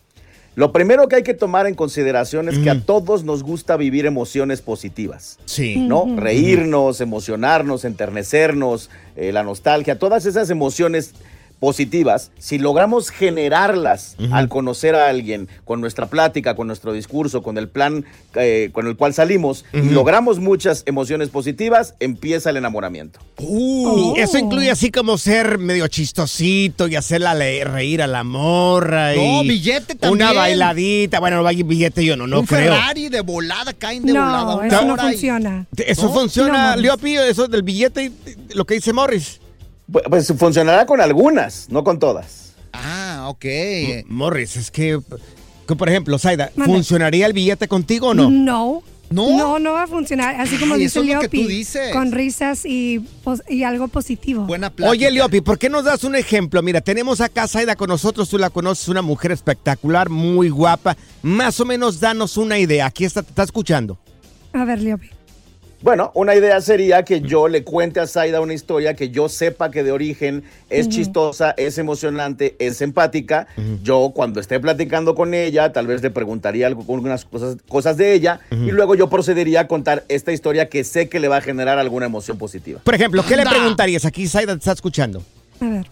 Lo 0.57 0.73
primero 0.73 1.07
que 1.09 1.17
hay 1.17 1.23
que 1.23 1.35
tomar 1.35 1.67
en 1.69 1.75
consideración 1.77 2.49
es 2.49 2.59
que 2.59 2.69
a 2.71 2.81
todos 2.81 3.23
nos 3.25 3.45
gusta 3.45 3.77
vivir 3.77 4.07
emociones 4.07 4.61
positivas. 4.61 5.39
Sí. 5.45 5.77
¿no? 5.77 6.05
Reírnos, 6.17 7.01
emocionarnos, 7.01 7.85
enternecernos, 7.85 8.91
eh, 9.17 9.31
la 9.33 9.43
nostalgia, 9.45 9.99
todas 10.01 10.27
esas 10.27 10.51
emociones 10.51 11.13
positivas, 11.65 12.31
si 12.39 12.59
logramos 12.59 13.09
generarlas 13.11 14.17
al 14.31 14.49
conocer 14.51 14.95
a 14.95 15.09
alguien, 15.09 15.49
con 15.65 15.81
nuestra 15.81 16.07
plática, 16.07 16.55
con 16.55 16.67
nuestro 16.67 16.93
discurso, 16.93 17.43
con 17.43 17.57
el 17.57 17.69
plan 17.69 18.05
eh, 18.35 18.69
con 18.73 18.87
el 18.87 18.97
cual 18.97 19.15
salimos, 19.15 19.65
y 19.73 19.81
logramos 19.89 20.41
muchas 20.41 20.83
emociones 20.85 21.31
positivas, 21.31 21.95
empieza 22.01 22.51
el 22.51 22.59
enamoramiento. 22.59 23.19
Uh, 23.39 24.15
Eso 24.17 24.37
incluye 24.37 24.71
así 24.71 24.91
como 24.91 25.17
ser 25.17 25.57
medio 25.57 25.89
chistosito 25.89 26.87
y 26.87 26.97
hacerla 26.97 27.35
reír 27.35 28.03
a 28.03 28.07
la 28.07 28.25
morra. 28.25 29.15
No, 29.15 29.43
y 29.43 29.49
billete 29.49 29.95
Una 30.09 30.27
también. 30.27 30.35
bailadita. 30.35 31.21
Bueno, 31.21 31.43
no 31.43 31.49
billete 31.65 32.05
yo 32.05 32.17
no, 32.17 32.27
no 32.27 32.41
un 32.41 32.47
creo. 32.47 32.75
Ferrari 32.75 33.09
de 33.09 33.23
volada, 33.23 33.73
caen 33.73 34.05
de 34.05 34.13
volada. 34.13 34.45
No, 34.45 34.57
una 34.59 34.67
eso 34.67 34.85
no 34.85 34.97
funciona. 34.99 35.67
Eso 35.77 36.03
¿No? 36.09 36.13
funciona, 36.13 36.77
No, 36.77 36.83
Leopi, 36.83 37.17
eso 37.17 37.49
del 37.49 37.63
billete, 37.63 38.05
y 38.05 38.13
lo 38.55 38.67
que 38.67 38.75
dice 38.75 38.93
Morris. 38.93 39.41
Pu- 39.91 40.03
Pues 40.09 40.33
funcionará 40.37 40.87
con 40.87 41.01
algunas, 41.01 41.69
no 41.71 41.85
con 41.85 41.99
todas. 41.99 42.55
Ah, 42.73 43.27
ok. 43.29 43.45
Morris, 44.07 44.57
es 44.57 44.71
que, 44.71 44.99
que, 45.69 45.77
por 45.77 45.89
ejemplo, 45.89 46.19
Zaida. 46.19 46.51
¿funcionaría 46.57 47.27
el 47.27 47.33
billete 47.33 47.69
contigo 47.69 48.09
o 48.09 48.15
no? 48.15 48.31
No. 48.31 48.83
¿No? 49.11 49.37
No, 49.37 49.59
no 49.59 49.73
va 49.75 49.83
a 49.83 49.87
funcionar. 49.87 50.41
Así 50.41 50.57
como 50.57 50.75
Ay, 50.75 50.81
dice 50.81 50.99
eso 50.99 51.01
es 51.03 51.07
lo 51.15 51.21
que 51.21 51.27
Leopi, 51.37 51.43
tú 51.43 51.49
dices. 51.49 51.93
Con 51.93 52.11
risas 52.11 52.63
y, 52.65 53.01
pos- 53.23 53.43
y 53.49 53.63
algo 53.63 53.87
positivo. 53.87 54.45
Buena 54.45 54.71
plática. 54.71 54.91
Oye, 54.91 55.11
Leopi, 55.11 55.41
¿por 55.43 55.59
qué 55.59 55.69
nos 55.69 55.85
das 55.85 56.03
un 56.05 56.17
ejemplo? 56.17 56.63
Mira, 56.63 56.81
tenemos 56.81 57.21
acá 57.21 57.43
a 57.45 57.49
Zaida 57.49 57.77
con 57.77 57.89
nosotros, 57.91 58.29
tú 58.31 58.39
la 58.39 58.49
conoces, 58.51 58.89
una 58.89 59.03
mujer 59.03 59.31
espectacular, 59.31 60.09
muy 60.09 60.49
guapa. 60.49 60.97
Más 61.23 61.61
o 61.61 61.67
menos 61.67 62.01
danos 62.01 62.39
una 62.39 62.59
idea. 62.59 62.87
Aquí 62.87 63.05
está, 63.05 63.23
te 63.23 63.29
está 63.29 63.43
escuchando. 63.45 63.99
A 64.55 64.65
ver, 64.65 64.81
Leopi. 64.81 65.11
Bueno, 65.85 66.13
una 66.15 66.35
idea 66.35 66.63
sería 66.63 67.03
que 67.03 67.21
yo 67.21 67.47
le 67.47 67.63
cuente 67.63 68.01
a 68.01 68.07
Zaida 68.07 68.41
una 68.41 68.55
historia 68.55 68.95
que 68.95 69.11
yo 69.11 69.29
sepa 69.29 69.71
que 69.71 69.83
de 69.83 69.93
origen 69.93 70.43
es 70.71 70.89
chistosa, 70.89 71.51
es 71.59 71.77
emocionante, 71.77 72.57
es 72.59 72.81
empática. 72.81 73.49
Yo 73.83 74.13
cuando 74.15 74.41
esté 74.41 74.59
platicando 74.59 75.15
con 75.15 75.35
ella, 75.35 75.75
tal 75.75 75.87
vez 75.87 76.03
le 76.03 76.11
preguntaría 76.11 76.69
algo, 76.69 76.87
algunas 76.89 77.27
cosas, 77.27 77.59
cosas 77.69 77.99
de 77.99 78.15
ella 78.15 78.41
y 78.51 78.71
luego 78.71 78.95
yo 78.95 79.11
procedería 79.11 79.61
a 79.61 79.69
contar 79.69 80.05
esta 80.09 80.33
historia 80.33 80.71
que 80.71 80.85
sé 80.85 81.11
que 81.11 81.21
le 81.21 81.29
va 81.29 81.37
a 81.37 81.43
generar 81.43 81.79
alguna 81.79 82.07
emoción 82.07 82.39
positiva. 82.39 82.81
Por 82.83 82.95
ejemplo, 82.95 83.23
¿qué 83.29 83.37
le 83.37 83.45
preguntarías? 83.45 84.07
Aquí 84.07 84.27
Zaida 84.27 84.55
te 84.55 84.61
está 84.61 84.73
escuchando. 84.73 85.23
A 85.61 85.67
ver. 85.67 85.87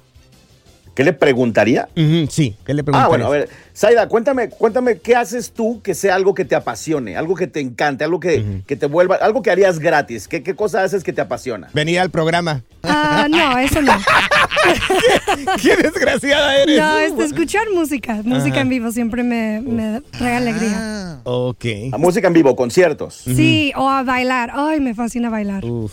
¿Qué 0.95 1.05
le 1.05 1.13
preguntaría? 1.15 1.89
Sí, 2.29 2.55
¿qué 2.67 2.75
le 2.75 2.83
Ah, 2.83 2.85
preguntarías? 2.85 3.09
bueno, 3.09 3.27
a 3.27 3.31
ver, 3.31 3.49
Zaida, 3.75 4.07
cuéntame, 4.09 4.51
cuéntame 4.51 4.99
qué 4.99 5.17
haces 5.17 5.53
tú 5.53 5.81
que 5.83 5.95
sea 5.95 6.15
algo 6.15 6.35
que 6.35 6.45
te 6.45 6.55
apasione, 6.55 7.17
algo 7.17 7.35
que 7.35 7.47
te 7.47 7.61
encante, 7.61 8.05
algo 8.05 8.21
que, 8.21 8.63
que 8.67 8.77
te 8.77 8.85
vuelva, 8.87 9.15
algo 9.17 9.41
que 9.41 9.51
harías 9.51 9.79
gratis. 9.79 10.29
¿Qué, 10.29 10.43
qué 10.43 10.55
cosa 10.55 10.83
haces 10.83 11.03
que 11.03 11.13
te 11.15 11.23
apasiona? 11.23 11.71
Venir 11.73 11.99
al 12.01 12.11
programa. 12.11 12.63
Ah, 12.83 13.27
no, 13.31 13.59
eso 13.59 13.81
no. 13.81 13.93
¡Qué 15.63 15.77
desgraciada 15.77 16.57
eres! 16.59 16.79
No, 16.79 16.99
este, 16.99 17.25
escuchar 17.25 17.65
música. 17.75 18.21
Música 18.25 18.61
en 18.61 18.69
vivo 18.69 18.91
siempre 18.93 19.23
me, 19.23 19.61
me 19.61 20.03
trae 20.19 20.37
alegría. 20.37 20.73
Ah, 20.77 21.19
Ok. 21.25 21.65
A 21.93 21.99
música 21.99 22.27
en 22.27 22.35
vivo, 22.35 22.55
conciertos. 22.57 23.15
Sí, 23.25 23.73
o 23.77 23.89
a 23.89 24.03
bailar. 24.03 24.51
Ay, 24.55 24.81
me 24.81 24.95
fascina 24.95 25.31
bailar. 25.31 25.65
Uf, 25.65 25.93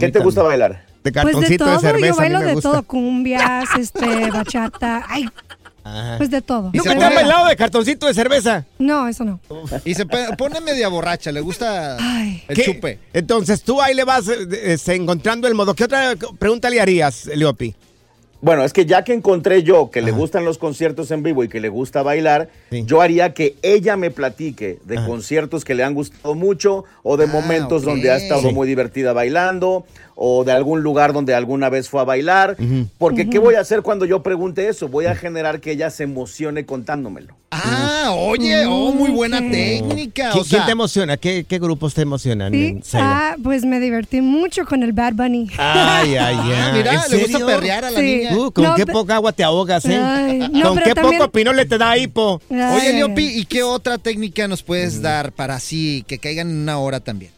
¿Qué 0.00 0.08
te 0.10 0.18
gusta 0.20 0.42
bailar? 0.42 0.84
De 1.04 1.10
Pues 1.10 1.24
de 1.24 1.32
cartoncito 1.32 1.64
todo, 1.64 1.74
de, 1.74 1.80
cerveza. 1.80 2.06
yo 2.06 2.12
a 2.12 2.14
mí 2.14 2.18
bailo 2.18 2.38
me 2.40 2.44
de 2.46 2.54
gusta. 2.54 2.70
todo, 2.70 2.82
cumbias, 2.84 3.68
este, 3.78 4.30
bachata, 4.30 5.04
ay, 5.08 5.28
Ajá. 5.84 6.14
pues 6.18 6.30
de 6.30 6.40
todo. 6.42 6.70
Y 6.72 6.78
se 6.78 6.88
¿Nunca 6.88 6.98
te 7.00 7.04
han 7.06 7.14
bailado 7.16 7.46
de 7.48 7.56
cartoncito 7.56 8.06
de 8.06 8.14
cerveza? 8.14 8.64
No, 8.78 9.08
eso 9.08 9.24
no. 9.24 9.40
Y 9.84 9.94
se 9.94 10.06
pone 10.06 10.60
media 10.60 10.86
borracha, 10.88 11.32
le 11.32 11.40
gusta 11.40 11.96
Ay. 12.00 12.44
el 12.46 12.56
¿Qué? 12.56 12.62
chupe. 12.62 12.98
Entonces 13.12 13.62
tú 13.64 13.80
ahí 13.82 13.94
le 13.94 14.04
vas 14.04 14.28
eh, 14.28 14.46
este, 14.72 14.94
encontrando 14.94 15.48
el 15.48 15.54
modo. 15.54 15.74
¿Qué 15.74 15.84
otra 15.84 16.14
pregunta 16.38 16.70
le 16.70 16.80
harías, 16.80 17.26
Leopi? 17.26 17.74
Bueno, 18.40 18.64
es 18.64 18.72
que 18.72 18.86
ya 18.86 19.04
que 19.04 19.12
encontré 19.12 19.62
yo 19.62 19.92
que 19.92 20.02
le 20.02 20.10
gustan 20.10 20.44
los 20.44 20.58
conciertos 20.58 21.12
en 21.12 21.22
vivo 21.22 21.44
y 21.44 21.48
que 21.48 21.60
le 21.60 21.68
gusta 21.68 22.02
bailar, 22.02 22.48
Sí. 22.70 22.82
yo 22.84 23.00
haría 23.00 23.34
que 23.34 23.54
ella 23.62 23.96
me 23.96 24.10
platique 24.10 24.80
de 24.84 24.96
conciertos 25.06 25.64
que 25.64 25.76
le 25.76 25.84
han 25.84 25.94
gustado 25.94 26.34
mucho 26.34 26.84
o 27.04 27.16
de 27.16 27.26
Ah, 27.26 27.28
momentos 27.28 27.82
donde 27.84 28.10
ha 28.10 28.16
estado 28.16 28.40
Sí. 28.48 28.52
muy 28.52 28.66
divertida 28.66 29.12
bailando 29.12 29.86
o 30.14 30.44
de 30.44 30.52
algún 30.52 30.82
lugar 30.82 31.12
donde 31.12 31.34
alguna 31.34 31.68
vez 31.68 31.88
fue 31.88 32.00
a 32.00 32.04
bailar. 32.04 32.56
Porque 32.98 33.28
¿qué 33.30 33.38
voy 33.38 33.54
a 33.54 33.60
hacer 33.60 33.82
cuando 33.82 34.04
yo 34.04 34.22
pregunte 34.22 34.68
eso? 34.68 34.88
Voy 34.88 35.06
a 35.06 35.14
generar 35.14 35.60
que 35.60 35.72
ella 35.72 35.90
se 35.90 36.04
emocione 36.04 36.64
contándomelo. 36.66 37.34
Ah, 37.54 38.12
oye, 38.16 38.64
oh, 38.66 38.92
muy 38.92 39.10
buena 39.10 39.38
técnica. 39.38 40.32
¿Qui- 40.32 40.40
O 40.40 40.44
sea, 40.44 40.60
¿Quién 40.60 40.66
te 40.66 40.72
emociona? 40.72 41.16
¿Qué, 41.18 41.44
qué 41.46 41.58
grupos 41.58 41.92
te 41.92 42.00
emocionan? 42.02 42.52
Sí, 42.52 42.80
ah, 42.94 43.36
pues 43.42 43.64
me 43.66 43.78
divertí 43.78 44.22
mucho 44.22 44.64
con 44.64 44.82
el 44.82 44.92
Bad 44.92 45.12
Bunny. 45.14 45.50
Ay, 45.58 46.16
ay, 46.16 46.36
ay. 46.42 46.52
ah, 46.56 46.70
mira, 46.74 46.94
¿En 47.04 47.10
le 47.10 47.18
gusta 47.26 47.46
perrear 47.46 47.84
a 47.84 47.90
la 47.90 48.00
Sí. 48.00 48.04
niña. 48.06 48.36
Uh, 48.38 48.50
¿Con 48.52 48.64
No, 48.64 48.74
qué 48.74 48.86
poca 48.86 49.16
agua 49.16 49.32
te 49.32 49.44
ahogas, 49.44 49.84
eh? 49.84 50.00
Ay, 50.02 50.38
no, 50.50 50.68
¿Con 50.70 50.78
qué 50.82 50.94
también- 50.94 51.18
poco 51.18 51.30
pinole 51.30 51.66
te 51.66 51.76
da 51.76 51.96
hipo? 51.98 52.40
Oye, 52.48 52.92
Leopi. 52.94 53.24
¿y 53.38 53.44
qué 53.44 53.62
otra 53.62 53.98
técnica 53.98 54.48
nos 54.48 54.62
puedes 54.62 55.02
dar 55.02 55.32
para 55.32 55.56
así 55.56 56.04
que 56.06 56.18
caigan 56.18 56.48
en 56.50 56.56
una 56.56 56.78
hora 56.78 57.00
también? 57.00 57.32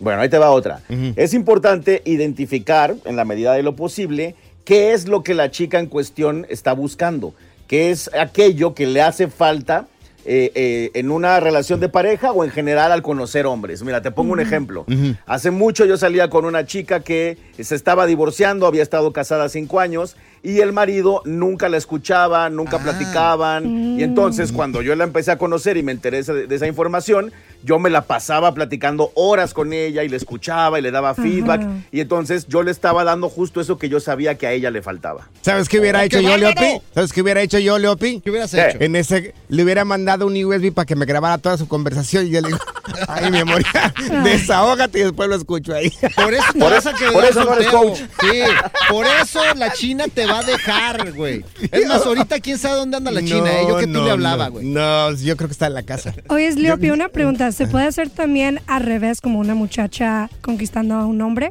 Bueno, 0.00 0.22
ahí 0.22 0.28
te 0.28 0.38
va 0.38 0.50
otra. 0.50 0.80
Es 1.14 1.34
importante 1.34 2.02
identificar, 2.04 2.96
en 3.04 3.16
la 3.16 3.24
medida 3.24 3.52
de 3.52 3.62
lo 3.62 3.76
posible, 3.76 4.34
qué 4.64 4.92
es 4.92 5.06
lo 5.06 5.22
que 5.22 5.34
la 5.34 5.50
chica 5.50 5.78
en 5.78 5.86
cuestión 5.86 6.46
está 6.48 6.72
buscando, 6.72 7.34
qué 7.68 7.90
es 7.90 8.10
aquello 8.14 8.74
que 8.74 8.86
le 8.86 9.02
hace 9.02 9.28
falta 9.28 9.86
eh, 10.24 10.52
eh, 10.54 10.90
en 10.94 11.10
una 11.10 11.40
relación 11.40 11.80
de 11.80 11.88
pareja 11.88 12.32
o 12.32 12.44
en 12.44 12.50
general 12.50 12.92
al 12.92 13.02
conocer 13.02 13.46
hombres. 13.46 13.82
Mira, 13.82 14.00
te 14.00 14.10
pongo 14.10 14.32
un 14.32 14.40
ejemplo. 14.40 14.86
Hace 15.26 15.50
mucho 15.50 15.84
yo 15.84 15.96
salía 15.96 16.30
con 16.30 16.44
una 16.44 16.64
chica 16.64 17.00
que 17.00 17.36
se 17.58 17.74
estaba 17.74 18.06
divorciando, 18.06 18.66
había 18.66 18.82
estado 18.82 19.12
casada 19.12 19.48
cinco 19.48 19.80
años 19.80 20.16
y 20.42 20.60
el 20.60 20.72
marido 20.72 21.22
nunca 21.24 21.68
la 21.68 21.76
escuchaba, 21.76 22.48
nunca 22.50 22.78
Ah. 22.78 22.82
platicaban. 22.82 23.98
Y 23.98 24.02
entonces 24.02 24.52
cuando 24.52 24.82
yo 24.82 24.94
la 24.94 25.04
empecé 25.04 25.30
a 25.32 25.38
conocer 25.38 25.76
y 25.76 25.82
me 25.82 25.92
enteré 25.92 26.22
de, 26.22 26.46
de 26.46 26.54
esa 26.56 26.66
información, 26.66 27.32
yo 27.62 27.78
me 27.78 27.90
la 27.90 28.02
pasaba 28.02 28.54
platicando 28.54 29.12
horas 29.14 29.52
con 29.52 29.72
ella 29.74 30.02
y 30.02 30.08
le 30.08 30.16
escuchaba 30.16 30.78
y 30.78 30.82
le 30.82 30.90
daba 30.90 31.14
feedback. 31.14 31.60
Ajá. 31.60 31.70
Y 31.92 32.00
entonces 32.00 32.46
yo 32.48 32.62
le 32.62 32.70
estaba 32.70 33.04
dando 33.04 33.28
justo 33.28 33.60
eso 33.60 33.76
que 33.78 33.88
yo 33.90 34.00
sabía 34.00 34.36
que 34.36 34.46
a 34.46 34.52
ella 34.52 34.70
le 34.70 34.80
faltaba. 34.80 35.28
¿Sabes 35.42 35.68
qué 35.68 35.78
hubiera 35.78 35.98
¡Oh, 36.00 36.02
hecho 36.02 36.18
qué 36.18 36.24
yo, 36.24 36.30
bárbaro! 36.30 36.54
Leopi? 36.60 36.82
¿Sabes 36.94 37.12
qué 37.12 37.20
hubiera 37.22 37.42
hecho 37.42 37.58
yo, 37.58 37.78
Leopi? 37.78 38.20
¿Qué 38.20 38.30
hubieras 38.30 38.50
¿Qué? 38.50 38.68
hecho? 38.68 38.78
En 38.80 38.96
ese, 38.96 39.34
le 39.48 39.62
hubiera 39.64 39.84
mandado 39.84 40.26
un 40.26 40.42
USB 40.42 40.72
para 40.72 40.86
que 40.86 40.96
me 40.96 41.04
grabara 41.04 41.36
toda 41.38 41.58
su 41.58 41.68
conversación 41.68 42.26
y 42.26 42.30
yo 42.30 42.40
le 42.40 42.48
digo, 42.48 42.58
ay, 43.08 43.30
mi 43.30 43.38
amor, 43.40 43.62
ya, 43.74 43.92
desahógate 44.24 45.00
y 45.00 45.02
después 45.02 45.28
lo 45.28 45.34
escucho 45.36 45.74
ahí. 45.74 45.92
Por 46.16 46.32
eso 46.32 46.44
Por 46.58 46.72
eso- 46.72 46.92
quedar 46.94 47.12
por 47.12 47.24
eso 47.24 47.44
no 47.44 47.54
eres 47.54 47.66
soltero. 47.66 47.90
coach. 47.90 47.98
Sí, 48.22 48.40
por 48.88 49.06
eso 49.06 49.40
la 49.56 49.72
China 49.72 50.04
te 50.12 50.26
va 50.32 50.38
a 50.40 50.42
dejar, 50.42 51.12
güey. 51.12 51.44
Es 51.70 51.86
más, 51.86 52.04
ahorita 52.04 52.40
quién 52.40 52.58
sabe 52.58 52.76
dónde 52.76 52.96
anda 52.96 53.10
la 53.10 53.22
China, 53.22 53.50
¿eh? 53.60 53.64
Yo 53.68 53.76
que 53.76 53.86
tú 53.86 53.92
no, 53.92 54.04
le 54.04 54.10
hablaba, 54.10 54.48
güey. 54.48 54.66
No, 54.66 55.12
yo 55.12 55.36
creo 55.36 55.48
que 55.48 55.52
está 55.52 55.66
en 55.66 55.74
la 55.74 55.82
casa. 55.82 56.14
Oye, 56.28 56.52
Leopi, 56.54 56.90
una 56.90 57.08
pregunta. 57.08 57.52
¿Se 57.52 57.66
puede 57.66 57.86
hacer 57.86 58.10
también 58.10 58.60
al 58.66 58.82
revés, 58.82 59.20
como 59.20 59.38
una 59.38 59.54
muchacha 59.54 60.30
conquistando 60.42 60.94
a 60.94 61.06
un 61.06 61.20
hombre? 61.22 61.50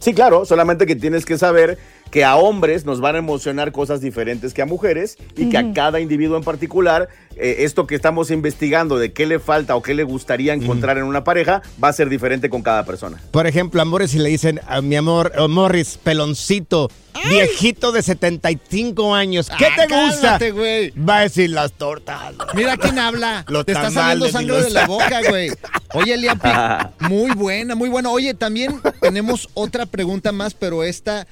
Sí, 0.00 0.12
claro, 0.12 0.44
solamente 0.44 0.86
que 0.86 0.96
tienes 0.96 1.24
que 1.24 1.38
saber 1.38 1.78
que 2.14 2.22
a 2.24 2.36
hombres 2.36 2.84
nos 2.84 3.00
van 3.00 3.16
a 3.16 3.18
emocionar 3.18 3.72
cosas 3.72 4.00
diferentes 4.00 4.54
que 4.54 4.62
a 4.62 4.66
mujeres 4.66 5.18
y 5.36 5.48
que 5.50 5.58
a 5.58 5.72
cada 5.72 5.98
individuo 5.98 6.36
en 6.36 6.44
particular, 6.44 7.08
eh, 7.34 7.56
esto 7.64 7.88
que 7.88 7.96
estamos 7.96 8.30
investigando 8.30 9.00
de 9.00 9.12
qué 9.12 9.26
le 9.26 9.40
falta 9.40 9.74
o 9.74 9.82
qué 9.82 9.94
le 9.94 10.04
gustaría 10.04 10.54
encontrar 10.54 10.96
en 10.96 11.02
una 11.04 11.24
pareja 11.24 11.60
va 11.82 11.88
a 11.88 11.92
ser 11.92 12.08
diferente 12.08 12.48
con 12.48 12.62
cada 12.62 12.84
persona. 12.84 13.20
Por 13.32 13.48
ejemplo, 13.48 13.82
amores, 13.82 14.12
si 14.12 14.20
le 14.20 14.28
dicen 14.28 14.60
a 14.68 14.80
mi 14.80 14.94
amor, 14.94 15.32
oh, 15.38 15.48
Morris, 15.48 15.98
peloncito, 16.00 16.88
viejito 17.28 17.90
de 17.90 18.02
75 18.02 19.12
años, 19.12 19.50
¿qué 19.58 19.66
Ah, 19.66 19.70
te 19.74 19.82
gusta? 19.82 20.20
cálmate, 20.20 20.50
güey. 20.52 20.90
Va 20.90 21.18
a 21.18 21.20
decir 21.22 21.50
las 21.50 21.72
tortas. 21.72 22.32
Mira 22.54 22.76
quién 22.76 22.98
habla. 23.00 23.44
Te 23.66 23.72
está 23.72 23.90
saliendo 23.90 24.28
sangre 24.28 24.62
de 24.62 24.70
la 24.70 24.86
boca, 24.86 25.20
güey. 25.28 25.50
Oye, 25.94 26.16
Liapi, 26.16 26.48
muy 27.08 27.32
buena, 27.34 27.74
muy 27.74 27.88
buena. 27.88 28.10
Oye, 28.10 28.34
también 28.34 28.80
tenemos 29.00 29.48
otra 29.54 29.86
pregunta 29.86 30.30
más, 30.32 30.54
pero 30.54 30.84
esta 30.84 31.26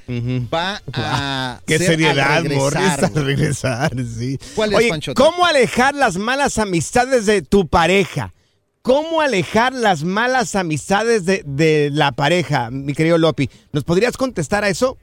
va 0.53 0.72
a 0.95 1.61
Qué 1.67 1.79
ser 1.79 1.89
seriedad, 1.89 2.37
al 2.39 2.45
regresar, 2.45 2.61
Morris, 2.61 3.03
al 3.03 3.11
güey. 3.11 3.25
regresar, 3.25 3.93
sí. 4.19 4.39
¿Cuál 4.55 4.73
es, 4.73 4.79
Oye, 4.79 4.89
Panchote? 4.89 5.23
¿cómo 5.23 5.47
alejar 5.47 5.95
las 5.95 6.17
malas 6.17 6.59
amistades 6.59 7.27
de 7.27 7.43
tu 7.43 7.67
pareja? 7.69 8.33
¿Cómo 8.83 9.21
alejar 9.21 9.73
las 9.73 10.03
malas 10.03 10.57
amistades 10.57 11.25
de, 11.25 11.43
de 11.47 11.91
la 11.93 12.13
pareja, 12.13 12.71
mi 12.71 12.95
querido 12.95 13.17
Lopi? 13.17 13.49
¿Nos 13.73 13.85
podrías 13.85 14.17
contestar 14.17 14.65
a 14.65 14.69
eso? 14.69 14.99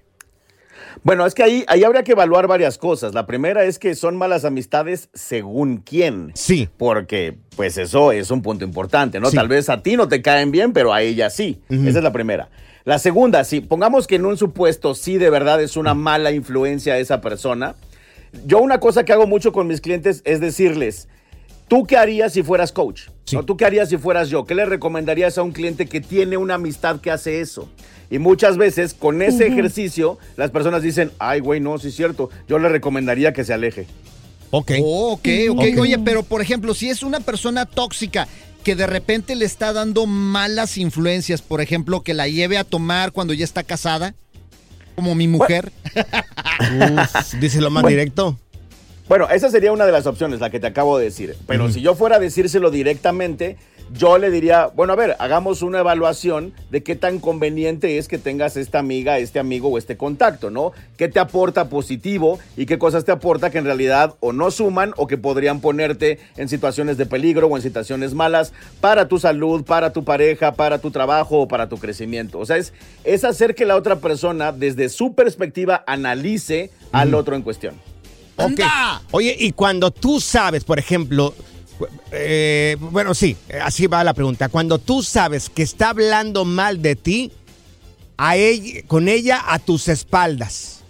Bueno, 1.04 1.26
es 1.26 1.34
que 1.34 1.44
ahí, 1.44 1.64
ahí 1.68 1.84
habría 1.84 2.04
que 2.04 2.12
evaluar 2.12 2.48
varias 2.48 2.78
cosas. 2.78 3.14
La 3.14 3.26
primera 3.26 3.64
es 3.64 3.80
que 3.80 3.96
son 3.96 4.18
malas 4.18 4.44
amistades 4.44 5.10
según 5.14 5.78
quién. 5.78 6.32
Sí. 6.36 6.68
Porque, 6.78 7.38
pues 7.56 7.78
eso 7.78 8.12
es 8.12 8.32
un 8.32 8.42
punto 8.42 8.66
importante, 8.66 9.20
¿no? 9.20 9.30
Sí. 9.30 9.38
Tal 9.38 9.48
vez 9.48 9.70
a 9.70 9.82
ti 9.82 9.96
no 9.96 10.08
te 10.08 10.22
caen 10.22 10.52
bien, 10.52 10.74
pero 10.74 10.94
a 10.94 11.02
ella 11.02 11.30
sí. 11.30 11.62
Esa 11.70 12.00
es 12.00 12.04
la 12.04 12.12
primera. 12.12 12.50
La 12.90 12.98
segunda, 12.98 13.44
si 13.44 13.62
pongamos 13.62 14.08
que 14.08 14.16
en 14.16 14.26
un 14.26 14.36
supuesto 14.36 14.96
sí 14.96 15.20
de 15.20 15.30
verdad 15.30 15.62
es 15.62 15.78
una 15.78 15.94
mala 15.94 16.32
influencia 16.32 16.98
esa 16.98 17.22
persona. 17.22 17.76
Yo 18.48 18.58
una 18.58 18.80
cosa 18.80 19.06
que 19.06 19.14
hago 19.14 19.28
mucho 19.28 19.52
con 19.52 19.68
mis 19.68 19.80
clientes 19.80 20.24
es 20.26 20.40
decirles, 20.40 21.08
¿tú 21.68 21.84
qué 21.84 21.98
harías 21.98 22.34
si 22.34 22.42
fueras 22.42 22.72
coach? 22.72 23.10
Sí. 23.26 23.36
¿No? 23.36 23.46
¿Tú 23.46 23.58
qué 23.58 23.66
harías 23.66 23.90
si 23.90 23.98
fueras 23.98 24.30
yo? 24.30 24.44
¿Qué 24.46 24.56
le 24.56 24.66
recomendarías 24.66 25.38
a 25.38 25.44
un 25.44 25.52
cliente 25.52 25.86
que 25.86 26.02
tiene 26.02 26.36
una 26.36 26.56
amistad 26.56 27.00
que 27.00 27.12
hace 27.12 27.42
eso? 27.42 27.70
Y 28.10 28.18
muchas 28.18 28.58
veces 28.58 28.96
con 28.96 29.22
ese 29.22 29.46
ejercicio 29.46 30.18
las 30.36 30.50
personas 30.50 30.82
dicen, 30.82 31.12
ay, 31.20 31.42
güey, 31.42 31.60
no, 31.60 31.78
sí 31.78 31.90
es 31.90 31.96
cierto, 31.96 32.32
yo 32.48 32.58
le 32.58 32.70
recomendaría 32.70 33.34
que 33.34 33.44
se 33.44 33.54
aleje. 33.54 33.86
Ok. 34.50 34.72
Oh, 34.82 35.12
ok, 35.12 35.28
ok. 35.52 35.60
Ok. 35.60 35.80
Oye, 35.80 36.00
pero 36.00 36.24
por 36.24 36.42
ejemplo, 36.42 36.74
si 36.74 36.90
es 36.90 37.04
una 37.04 37.20
persona 37.20 37.68
tóxica 37.68 38.28
que 38.64 38.76
de 38.76 38.88
repente 38.88 39.36
le 39.36 39.46
está 39.46 39.74
dando 39.74 40.06
malas 40.06 40.78
influencias, 40.78 41.42
por 41.42 41.62
ejemplo, 41.62 42.02
que 42.02 42.14
la 42.14 42.28
lleve 42.28 42.58
a 42.58 42.64
tomar 42.64 43.12
cuando 43.12 43.34
ya 43.34 43.44
está 43.46 43.64
casada, 43.64 44.14
como 44.96 45.16
mi 45.16 45.28
mujer. 45.28 45.72
Uf, 45.96 47.34
díselo 47.40 47.70
más 47.70 47.84
Bueno. 47.84 47.96
directo. 47.98 48.38
Bueno, 49.10 49.28
esa 49.28 49.50
sería 49.50 49.72
una 49.72 49.88
de 49.88 49.92
las 49.92 50.06
opciones, 50.06 50.40
la 50.40 50.52
que 50.52 50.60
te 50.60 50.68
acabo 50.68 51.00
de 51.00 51.06
decir. 51.06 51.36
Pero 51.48 51.72
si 51.72 51.82
yo 51.82 51.96
fuera 51.96 52.18
a 52.18 52.20
decírselo 52.20 52.70
directamente, 52.70 53.58
yo 53.92 54.20
le 54.20 54.30
diría, 54.30 54.68
bueno, 54.68 54.94
a 54.94 54.96
ver, 54.96 55.16
hagamos 55.18 55.64
una 55.64 55.80
evaluación 55.80 56.54
de 56.70 56.84
qué 56.84 56.96
tan 56.96 57.18
conveniente 57.18 57.98
es 57.98 58.08
que 58.08 58.20
tengas 58.20 58.56
esta 58.56 58.78
amiga, 58.78 59.18
este 59.18 59.40
amigo 59.40 59.70
o 59.70 59.80
este 59.80 59.98
contacto, 59.98 60.52
¿no? 60.52 60.74
¿Qué 60.96 61.08
te 61.08 61.20
aporta 61.20 61.70
positivo 61.70 62.38
y 62.56 62.68
qué 62.68 62.78
cosas 62.78 63.04
te 63.04 63.12
aporta 63.12 63.50
que 63.50 63.58
en 63.58 63.66
realidad 63.66 64.14
o 64.20 64.32
no 64.32 64.52
suman 64.52 64.94
o 64.96 65.08
que 65.08 65.18
podrían 65.18 65.60
ponerte 65.60 66.20
en 66.38 66.48
situaciones 66.48 66.98
de 66.98 67.08
peligro 67.08 67.48
o 67.48 67.58
en 67.58 67.64
situaciones 67.64 68.14
malas 68.14 68.54
para 68.80 69.08
tu 69.08 69.18
salud, 69.18 69.64
para 69.64 69.92
tu 69.92 70.04
pareja, 70.04 70.54
para 70.54 70.78
tu 70.78 70.92
trabajo 70.92 71.40
o 71.40 71.48
para 71.48 71.68
tu 71.68 71.80
crecimiento? 71.80 72.38
O 72.38 72.46
sea, 72.46 72.58
es, 72.58 72.74
es 73.04 73.24
hacer 73.24 73.56
que 73.56 73.66
la 73.66 73.76
otra 73.76 73.96
persona 73.96 74.52
desde 74.52 74.88
su 74.88 75.16
perspectiva 75.16 75.84
analice 75.88 76.70
al 76.92 77.16
otro 77.16 77.36
en 77.36 77.42
cuestión. 77.42 77.74
Ok. 78.40 78.60
¡Anda! 78.60 79.02
Oye, 79.12 79.36
y 79.38 79.52
cuando 79.52 79.92
tú 79.92 80.20
sabes, 80.20 80.64
por 80.64 80.80
ejemplo, 80.80 81.34
eh, 82.12 82.78
bueno, 82.80 83.14
sí, 83.14 83.38
así 83.62 83.88
va 83.88 84.04
la 84.04 84.14
pregunta. 84.14 84.50
Cuando 84.50 84.80
tú 84.80 85.04
sabes 85.04 85.50
que 85.50 85.64
está 85.64 85.90
hablando 85.90 86.46
mal 86.46 86.82
de 86.82 86.96
ti, 86.96 87.32
a 88.18 88.36
ella, 88.36 88.82
con 88.88 89.08
ella 89.08 89.42
a 89.48 89.60
tus 89.60 89.88
espaldas. 89.88 90.84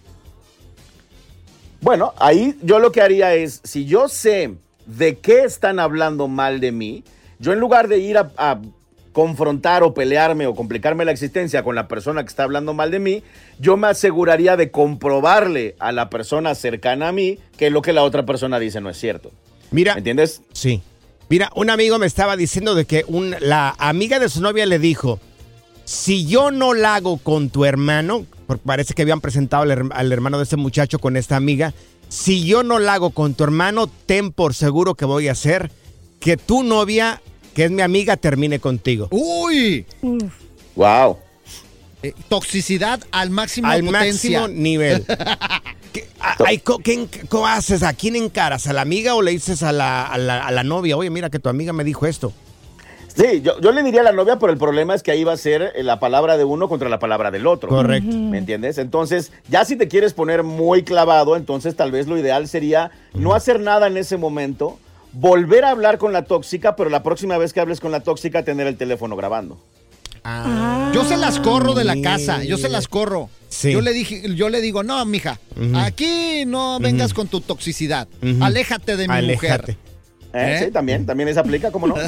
Bueno, 1.81 2.13
ahí 2.17 2.57
yo 2.61 2.79
lo 2.79 2.91
que 2.91 3.01
haría 3.01 3.35
es, 3.35 3.61
si 3.63 3.85
yo 3.85 4.09
sé 4.09 4.55
de 4.85 5.19
qué 5.19 5.43
están 5.43 5.79
hablando 5.79 6.27
mal 6.27 6.59
de 6.59 6.71
mí, 6.71 7.03
yo 7.37 7.53
en 7.53 7.59
lugar 7.59 7.87
de 7.87 7.99
ir 7.99 8.17
a, 8.17 8.31
a 8.35 8.59
confrontar 9.13 9.83
o 9.83 9.93
pelearme 9.93 10.47
o 10.47 10.55
complicarme 10.55 11.05
la 11.05 11.11
existencia 11.11 11.63
con 11.63 11.75
la 11.75 11.87
persona 11.87 12.23
que 12.23 12.29
está 12.29 12.43
hablando 12.43 12.73
mal 12.73 12.91
de 12.91 12.99
mí, 12.99 13.23
yo 13.59 13.77
me 13.77 13.87
aseguraría 13.87 14.57
de 14.57 14.71
comprobarle 14.71 15.75
a 15.79 15.91
la 15.91 16.09
persona 16.09 16.55
cercana 16.55 17.09
a 17.09 17.11
mí 17.11 17.39
que 17.57 17.69
lo 17.69 17.81
que 17.81 17.93
la 17.93 18.03
otra 18.03 18.25
persona 18.25 18.59
dice 18.59 18.81
no 18.81 18.89
es 18.89 18.97
cierto. 18.97 19.31
Mira. 19.71 19.93
¿Me 19.93 19.99
entiendes? 19.99 20.41
Sí. 20.53 20.81
Mira, 21.29 21.51
un 21.55 21.69
amigo 21.69 21.99
me 21.99 22.07
estaba 22.07 22.35
diciendo 22.35 22.73
de 22.73 22.85
que 22.85 23.03
un, 23.07 23.35
la 23.39 23.75
amiga 23.77 24.19
de 24.19 24.29
su 24.29 24.41
novia 24.41 24.65
le 24.65 24.79
dijo, 24.79 25.19
si 25.85 26.25
yo 26.25 26.49
no 26.49 26.73
la 26.73 26.95
hago 26.95 27.17
con 27.17 27.49
tu 27.49 27.65
hermano, 27.65 28.25
porque 28.47 28.63
parece 28.65 28.93
que 28.93 29.03
habían 29.03 29.21
presentado 29.21 29.63
al, 29.63 29.89
al 29.91 30.11
hermano 30.11 30.37
de 30.37 30.43
ese 30.43 30.57
muchacho 30.57 30.99
con 30.99 31.17
esta 31.17 31.35
amiga, 31.35 31.73
si 32.09 32.45
yo 32.45 32.63
no 32.63 32.79
la 32.79 32.95
hago 32.95 33.11
con 33.11 33.35
tu 33.35 33.43
hermano, 33.43 33.87
ten 34.07 34.31
por 34.31 34.55
seguro 34.55 34.95
que 34.95 35.05
voy 35.05 35.27
a 35.27 35.33
hacer 35.33 35.71
que 36.19 36.35
tu 36.35 36.63
novia, 36.63 37.21
que 37.53 37.65
es 37.65 37.71
mi 37.71 37.81
amiga, 37.81 38.17
termine 38.17 38.59
contigo. 38.59 39.07
¡Uy! 39.11 39.85
Wow. 40.75 41.17
Eh, 42.01 42.13
toxicidad 42.29 43.01
al 43.11 43.29
máximo 43.29 43.67
Al 43.67 43.83
potencia. 43.83 44.41
máximo 44.41 44.47
nivel. 44.47 45.05
¿Qué, 45.93 46.07
a- 46.19 46.37
ay, 46.45 46.59
co- 46.59 46.77
qué 46.79 46.93
en- 46.93 47.09
co 47.27 47.45
haces? 47.45 47.83
¿A 47.83 47.93
quién 47.93 48.15
encaras? 48.15 48.67
¿A 48.67 48.73
la 48.73 48.81
amiga 48.81 49.15
o 49.15 49.21
le 49.21 49.31
dices 49.31 49.63
a 49.63 49.71
la, 49.71 50.05
a 50.05 50.17
la- 50.17 50.45
a 50.45 50.51
la 50.51 50.63
novia? 50.63 50.95
Oye, 50.95 51.09
mira 51.09 51.29
que 51.29 51.39
tu 51.39 51.49
amiga 51.49 51.73
me 51.73 51.83
dijo 51.83 52.05
esto. 52.05 52.31
Sí, 53.13 53.41
yo, 53.41 53.59
yo 53.59 53.71
le 53.73 53.83
diría 53.83 53.99
a 54.01 54.03
la 54.05 54.11
novia, 54.13 54.37
pero 54.39 54.53
el 54.53 54.57
problema 54.57 54.95
es 54.95 55.03
que 55.03 55.11
ahí 55.11 55.25
va 55.25 55.33
a 55.33 55.37
ser 55.37 55.73
eh, 55.75 55.83
la 55.83 55.99
palabra 55.99 56.37
de 56.37 56.45
uno 56.45 56.69
contra 56.69 56.87
la 56.87 56.99
palabra 56.99 57.31
del 57.31 57.47
otro. 57.47 57.67
Correcto. 57.67 58.15
¿Me 58.15 58.37
entiendes? 58.37 58.77
Entonces, 58.77 59.33
ya 59.49 59.65
si 59.65 59.75
te 59.75 59.89
quieres 59.89 60.13
poner 60.13 60.43
muy 60.43 60.83
clavado, 60.83 61.35
entonces 61.35 61.75
tal 61.75 61.91
vez 61.91 62.07
lo 62.07 62.17
ideal 62.17 62.47
sería 62.47 62.91
no 63.13 63.33
hacer 63.33 63.59
nada 63.59 63.87
en 63.87 63.97
ese 63.97 64.15
momento, 64.15 64.79
volver 65.13 65.65
a 65.65 65.71
hablar 65.71 65.97
con 65.97 66.13
la 66.13 66.23
tóxica, 66.25 66.75
pero 66.75 66.89
la 66.89 67.03
próxima 67.03 67.37
vez 67.37 67.53
que 67.53 67.59
hables 67.59 67.79
con 67.79 67.91
la 67.91 68.01
tóxica, 68.01 68.43
tener 68.43 68.67
el 68.67 68.77
teléfono 68.77 69.15
grabando. 69.15 69.59
Yo 70.93 71.05
se 71.05 71.17
las 71.17 71.39
corro 71.39 71.73
de 71.73 71.83
la 71.83 71.99
casa, 72.01 72.43
yo 72.43 72.57
se 72.57 72.69
las 72.69 72.87
corro. 72.87 73.29
Sí. 73.47 73.71
Yo 73.71 73.81
le 73.81 73.93
dije, 73.93 74.35
yo 74.35 74.49
le 74.49 74.61
digo, 74.61 74.83
no, 74.83 75.03
mija, 75.05 75.39
aquí 75.75 76.43
no 76.45 76.79
vengas 76.79 77.13
con 77.13 77.27
tu 77.27 77.41
toxicidad. 77.41 78.07
Aléjate 78.41 78.97
de 78.97 79.07
mi 79.07 79.13
Aléjate. 79.13 79.73
mujer. 79.73 79.77
¿Eh? 80.31 80.57
¿Eh? 80.61 80.65
Sí, 80.65 80.71
también, 80.71 81.07
también 81.07 81.33
se 81.33 81.39
aplica, 81.39 81.71
¿cómo 81.71 81.87
no? 81.87 81.95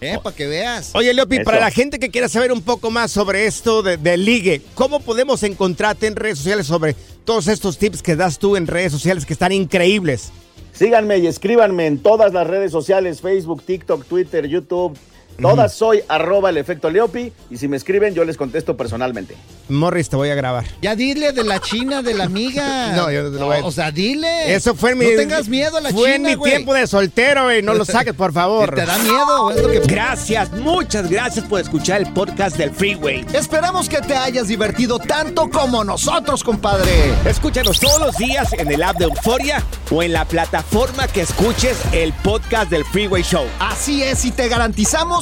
Eh, 0.00 0.18
para 0.22 0.34
que 0.34 0.48
veas. 0.48 0.90
Oye, 0.94 1.14
Leopi, 1.14 1.36
Eso. 1.36 1.44
para 1.44 1.60
la 1.60 1.70
gente 1.70 2.00
que 2.00 2.10
quiera 2.10 2.28
saber 2.28 2.50
un 2.50 2.60
poco 2.60 2.90
más 2.90 3.12
sobre 3.12 3.46
esto 3.46 3.82
de, 3.84 3.96
de 3.96 4.16
ligue, 4.16 4.60
¿cómo 4.74 4.98
podemos 4.98 5.44
encontrarte 5.44 6.08
en 6.08 6.16
redes 6.16 6.38
sociales 6.38 6.66
sobre 6.66 6.94
todos 7.24 7.46
estos 7.46 7.78
tips 7.78 8.02
que 8.02 8.16
das 8.16 8.40
tú 8.40 8.56
en 8.56 8.66
redes 8.66 8.90
sociales 8.90 9.24
que 9.24 9.32
están 9.32 9.52
increíbles? 9.52 10.32
Síganme 10.72 11.18
y 11.18 11.26
escríbanme 11.26 11.86
en 11.86 11.98
todas 11.98 12.32
las 12.32 12.46
redes 12.46 12.72
sociales, 12.72 13.20
Facebook, 13.20 13.62
TikTok, 13.62 14.04
Twitter, 14.04 14.46
YouTube. 14.46 14.96
Todas 15.40 15.74
soy 15.74 16.02
arroba 16.08 16.50
el 16.50 16.56
efecto 16.56 16.90
Leopi 16.90 17.32
y 17.50 17.56
si 17.56 17.68
me 17.68 17.76
escriben 17.76 18.14
yo 18.14 18.24
les 18.24 18.36
contesto 18.36 18.76
personalmente. 18.76 19.36
Morris, 19.68 20.08
te 20.08 20.16
voy 20.16 20.28
a 20.30 20.34
grabar. 20.34 20.64
Ya 20.82 20.94
dile 20.94 21.32
de 21.32 21.44
la 21.44 21.60
China, 21.60 22.02
de 22.02 22.14
la 22.14 22.24
amiga. 22.24 22.92
No, 22.96 23.10
yo 23.10 23.22
no 23.24 23.30
te 23.32 23.38
lo 23.38 23.46
voy 23.46 23.56
a- 23.58 23.64
O 23.64 23.72
sea, 23.72 23.90
dile. 23.90 24.54
Eso 24.54 24.74
fue 24.74 24.92
en 24.92 24.98
mi. 24.98 25.04
No 25.06 25.16
tengas 25.16 25.48
miedo 25.48 25.76
a 25.78 25.80
la 25.80 25.90
Fue 25.90 26.02
China, 26.12 26.14
en 26.14 26.22
mi 26.22 26.34
güey. 26.34 26.52
tiempo 26.52 26.74
de 26.74 26.86
soltero, 26.86 27.44
güey. 27.44 27.62
No 27.62 27.74
lo 27.74 27.84
saques, 27.86 28.14
por 28.14 28.32
favor. 28.32 28.74
¿Te 28.74 28.84
da 28.84 28.98
miedo? 28.98 29.50
Es 29.50 29.62
lo 29.62 29.68
que... 29.70 29.80
Gracias, 29.80 30.52
muchas 30.52 31.08
gracias 31.10 31.44
por 31.46 31.60
escuchar 31.60 32.00
el 32.02 32.12
podcast 32.12 32.56
del 32.56 32.70
Freeway. 32.70 33.24
Esperamos 33.32 33.88
que 33.88 33.98
te 34.00 34.14
hayas 34.14 34.48
divertido 34.48 34.98
tanto 34.98 35.48
como 35.50 35.82
nosotros, 35.84 36.44
compadre. 36.44 36.90
Escúchanos 37.24 37.80
todos 37.80 38.00
los 38.00 38.16
días 38.16 38.52
en 38.52 38.70
el 38.70 38.82
app 38.82 38.98
de 38.98 39.04
Euforia 39.06 39.62
o 39.90 40.02
en 40.02 40.12
la 40.12 40.24
plataforma 40.26 41.08
que 41.08 41.22
escuches 41.22 41.76
el 41.92 42.12
podcast 42.12 42.70
del 42.70 42.84
Freeway 42.84 43.22
Show. 43.22 43.46
Así 43.58 44.02
es, 44.02 44.24
y 44.24 44.30
te 44.32 44.48
garantizamos 44.48 45.21